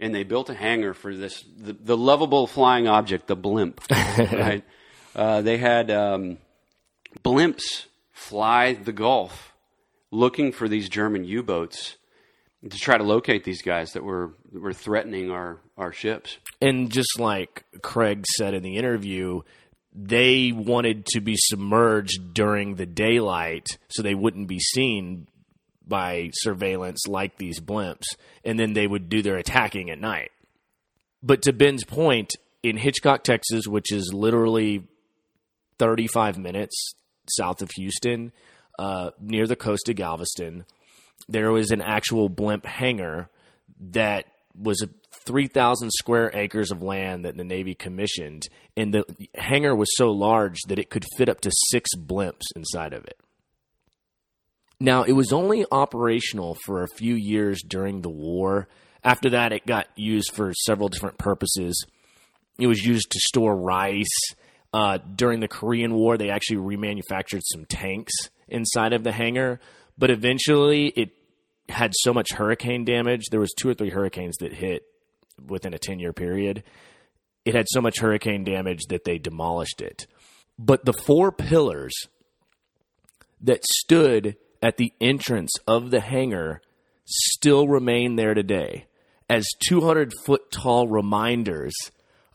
and 0.02 0.14
they 0.14 0.24
built 0.24 0.50
a 0.50 0.54
hangar 0.54 0.94
for 0.94 1.16
this 1.16 1.46
the, 1.58 1.74
the 1.74 1.96
lovable 1.96 2.46
flying 2.46 2.90
object, 2.90 3.28
the 3.28 3.38
blimp. 3.38 3.82
right? 3.90 4.64
Uh, 5.16 5.42
they 5.42 5.58
had 5.58 5.90
um, 5.90 6.40
blimps 7.24 7.86
fly 8.12 8.74
the 8.74 8.92
Gulf 8.92 9.54
looking 10.12 10.52
for 10.52 10.68
these 10.68 10.90
German 10.90 11.24
U-boats 11.24 11.96
to 12.70 12.78
try 12.78 12.98
to 12.98 13.04
locate 13.04 13.46
these 13.46 13.62
guys 13.62 13.94
that 13.94 14.04
were 14.04 14.34
that 14.52 14.62
were 14.62 14.74
threatening 14.74 15.32
our 15.32 15.62
our 15.78 15.94
ships. 15.94 16.38
And 16.62 16.92
just 16.92 17.18
like 17.18 17.64
Craig 17.82 18.26
said 18.38 18.54
in 18.54 18.62
the 18.62 18.76
interview, 18.76 19.42
they 19.96 20.52
wanted 20.52 21.06
to 21.08 21.22
be 21.22 21.36
submerged 21.38 22.34
during 22.34 22.76
the 22.76 22.86
daylight 22.86 23.66
so 23.88 24.02
they 24.02 24.14
wouldn't 24.14 24.48
be 24.48 24.60
seen 24.60 25.28
by 25.88 26.30
surveillance 26.34 27.08
like 27.08 27.38
these 27.38 27.62
blimps, 27.62 28.06
and 28.44 28.60
then 28.60 28.74
they 28.74 28.88
would 28.88 29.08
do 29.08 29.22
their 29.22 29.38
attacking 29.38 29.90
at 29.90 30.00
night. 30.00 30.32
But 31.24 31.44
to 31.44 31.54
Ben's 31.54 31.86
point, 31.86 32.34
in 32.62 32.78
Hitchcock, 32.78 33.24
Texas, 33.24 33.68
which 33.68 33.92
is 33.92 34.12
literally 34.14 34.88
35 35.80 36.38
minutes 36.38 36.96
south 37.30 37.62
of 37.62 37.72
Houston, 37.72 38.32
uh, 38.78 39.12
near 39.20 39.48
the 39.48 39.56
coast 39.56 39.88
of 39.88 39.96
Galveston, 39.96 40.66
there 41.30 41.52
was 41.52 41.72
an 41.72 41.82
actual 41.82 42.28
blimp 42.28 42.66
hangar 42.66 43.30
that 43.80 44.26
was 44.58 44.82
a 44.82 44.90
3,000 45.26 45.92
square 45.92 46.32
acres 46.34 46.72
of 46.72 46.84
land 46.84 47.26
that 47.26 47.38
the 47.38 47.44
Navy 47.44 47.74
commissioned, 47.74 48.48
and 48.78 48.94
the 48.94 49.04
hangar 49.36 49.76
was 49.76 49.90
so 49.96 50.12
large 50.12 50.58
that 50.68 50.80
it 50.80 50.90
could 50.90 51.06
fit 51.18 51.30
up 51.30 51.42
to 51.42 51.52
six 51.70 51.90
blimps 51.96 52.44
inside 52.56 52.94
of 52.94 53.06
it. 53.06 53.18
Now, 54.80 55.04
it 55.04 55.14
was 55.14 55.32
only 55.32 55.66
operational 55.72 56.58
for 56.66 56.84
a 56.84 56.88
few 56.88 57.16
years 57.16 57.62
during 57.66 58.02
the 58.02 58.10
war. 58.10 58.68
After 59.04 59.30
that, 59.32 59.54
it 59.54 59.66
got 59.66 59.88
used 59.96 60.34
for 60.34 60.54
several 60.54 60.90
different 60.90 61.18
purposes. 61.18 61.86
It 62.60 62.68
was 62.68 62.86
used 62.86 63.10
to 63.12 63.20
store 63.20 63.56
rice. 63.56 64.06
Uh, 64.74 64.98
during 65.16 65.40
the 65.40 65.48
Korean 65.48 65.94
War, 65.94 66.18
they 66.18 66.30
actually 66.30 66.58
remanufactured 66.58 67.42
some 67.44 67.66
tanks 67.66 68.14
inside 68.48 68.92
of 68.92 69.04
the 69.04 69.14
hangar, 69.14 69.62
but 69.98 70.12
eventually 70.12 70.88
it 70.88 71.12
had 71.70 71.94
so 71.96 72.14
much 72.14 72.34
hurricane 72.34 72.84
damage. 72.84 73.28
There 73.32 73.40
was 73.40 73.54
two 73.54 73.70
or 73.70 73.74
three 73.74 73.90
hurricanes 73.90 74.36
that 74.38 74.54
hit 74.54 74.84
within 75.44 75.74
a 75.74 75.80
10 75.80 76.00
year 76.00 76.14
period. 76.14 76.64
It 77.44 77.56
had 77.56 77.66
so 77.70 77.82
much 77.82 78.00
hurricane 78.00 78.44
damage 78.44 78.86
that 78.90 79.04
they 79.04 79.18
demolished 79.18 79.82
it. 79.82 80.08
But 80.58 80.86
the 80.86 80.94
four 80.94 81.32
pillars 81.32 81.94
that 83.42 83.64
stood 83.66 84.38
at 84.62 84.78
the 84.78 84.94
entrance 85.00 85.52
of 85.68 85.92
the 85.92 86.00
hangar 86.00 86.62
still 87.06 87.68
remain 87.68 88.16
there 88.16 88.34
today 88.34 88.86
as 89.30 89.46
200 89.68 90.14
foot 90.26 90.52
tall 90.52 90.88
reminders 90.88 91.74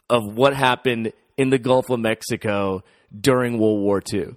of 0.09 0.35
what 0.35 0.55
happened 0.55 1.13
in 1.37 1.51
the 1.51 1.59
Gulf 1.59 1.91
of 1.91 2.01
Mexico 2.01 2.83
during 3.19 3.59
World 3.59 3.81
War 3.81 4.03
II. 4.13 4.37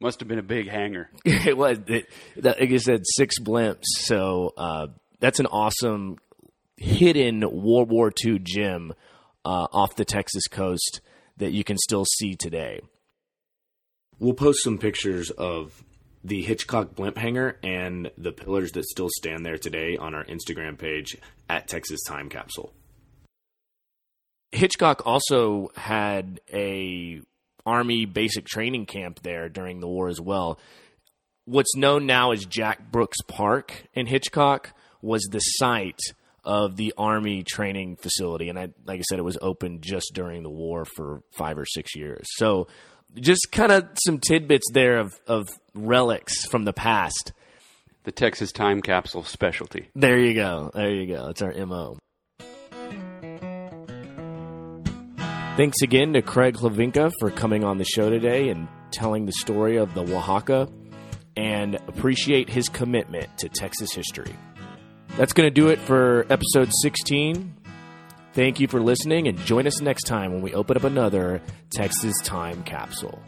Must 0.00 0.20
have 0.20 0.28
been 0.28 0.38
a 0.38 0.42
big 0.42 0.68
hangar. 0.68 1.08
it 1.24 1.56
was, 1.56 1.78
it, 1.86 2.10
that, 2.36 2.60
like 2.60 2.70
I 2.70 2.76
said, 2.76 3.02
six 3.04 3.38
blimps. 3.40 3.84
So 3.84 4.52
uh, 4.56 4.88
that's 5.20 5.40
an 5.40 5.46
awesome 5.46 6.18
hidden 6.76 7.40
World 7.40 7.90
War 7.90 8.12
II 8.24 8.38
gym 8.38 8.92
uh, 9.44 9.66
off 9.72 9.96
the 9.96 10.04
Texas 10.04 10.46
coast 10.48 11.00
that 11.36 11.52
you 11.52 11.64
can 11.64 11.78
still 11.78 12.04
see 12.04 12.34
today. 12.34 12.80
We'll 14.18 14.34
post 14.34 14.62
some 14.62 14.78
pictures 14.78 15.30
of 15.30 15.84
the 16.24 16.42
Hitchcock 16.42 16.94
blimp 16.94 17.18
hangar 17.18 17.58
and 17.62 18.10
the 18.18 18.32
pillars 18.32 18.72
that 18.72 18.84
still 18.86 19.08
stand 19.10 19.44
there 19.44 19.58
today 19.58 19.96
on 19.96 20.14
our 20.14 20.24
Instagram 20.24 20.78
page 20.78 21.16
at 21.48 21.68
Texas 21.68 22.02
Time 22.02 22.28
Capsule. 22.28 22.72
Hitchcock 24.52 25.02
also 25.06 25.70
had 25.76 26.40
a 26.52 27.20
army 27.64 28.06
basic 28.06 28.46
training 28.46 28.86
camp 28.86 29.20
there 29.22 29.48
during 29.48 29.80
the 29.80 29.88
war 29.88 30.08
as 30.08 30.20
well. 30.20 30.58
What's 31.44 31.76
known 31.76 32.06
now 32.06 32.32
as 32.32 32.44
Jack 32.46 32.90
Brooks 32.90 33.20
Park 33.28 33.84
in 33.94 34.06
Hitchcock 34.06 34.72
was 35.02 35.22
the 35.30 35.40
site 35.40 36.00
of 36.46 36.76
the 36.76 36.94
army 36.96 37.42
training 37.42 37.96
facility 37.96 38.48
and 38.48 38.58
I 38.58 38.68
like 38.86 39.00
I 39.00 39.02
said 39.02 39.18
it 39.18 39.22
was 39.22 39.36
open 39.42 39.80
just 39.82 40.12
during 40.14 40.42
the 40.44 40.50
war 40.50 40.84
for 40.84 41.20
5 41.32 41.58
or 41.58 41.66
6 41.66 41.96
years. 41.96 42.24
So 42.36 42.68
just 43.14 43.48
kind 43.52 43.72
of 43.72 43.88
some 44.04 44.18
tidbits 44.18 44.66
there 44.72 44.98
of 44.98 45.20
of 45.26 45.48
relics 45.74 46.46
from 46.46 46.64
the 46.64 46.72
past. 46.72 47.32
The 48.04 48.12
Texas 48.12 48.52
Time 48.52 48.82
Capsule 48.82 49.24
specialty. 49.24 49.90
There 49.96 50.18
you 50.18 50.34
go. 50.34 50.70
There 50.72 50.94
you 50.94 51.12
go. 51.12 51.26
That's 51.26 51.42
our 51.42 51.52
MO. 51.66 51.98
Thanks 55.56 55.82
again 55.82 56.12
to 56.12 56.22
Craig 56.22 56.54
Hlavinka 56.54 57.10
for 57.18 57.30
coming 57.30 57.64
on 57.64 57.78
the 57.78 57.84
show 57.84 58.10
today 58.10 58.50
and 58.50 58.68
telling 58.92 59.26
the 59.26 59.32
story 59.32 59.78
of 59.78 59.94
the 59.94 60.02
Oaxaca 60.02 60.68
and 61.36 61.74
appreciate 61.88 62.48
his 62.48 62.68
commitment 62.68 63.26
to 63.38 63.48
Texas 63.48 63.92
history. 63.92 64.34
That's 65.16 65.32
going 65.32 65.46
to 65.46 65.50
do 65.50 65.68
it 65.68 65.78
for 65.78 66.26
episode 66.28 66.70
16. 66.82 67.54
Thank 68.34 68.60
you 68.60 68.68
for 68.68 68.82
listening 68.82 69.28
and 69.28 69.38
join 69.38 69.66
us 69.66 69.80
next 69.80 70.02
time 70.02 70.30
when 70.30 70.42
we 70.42 70.52
open 70.52 70.76
up 70.76 70.84
another 70.84 71.40
Texas 71.70 72.14
Time 72.22 72.62
capsule. 72.64 73.22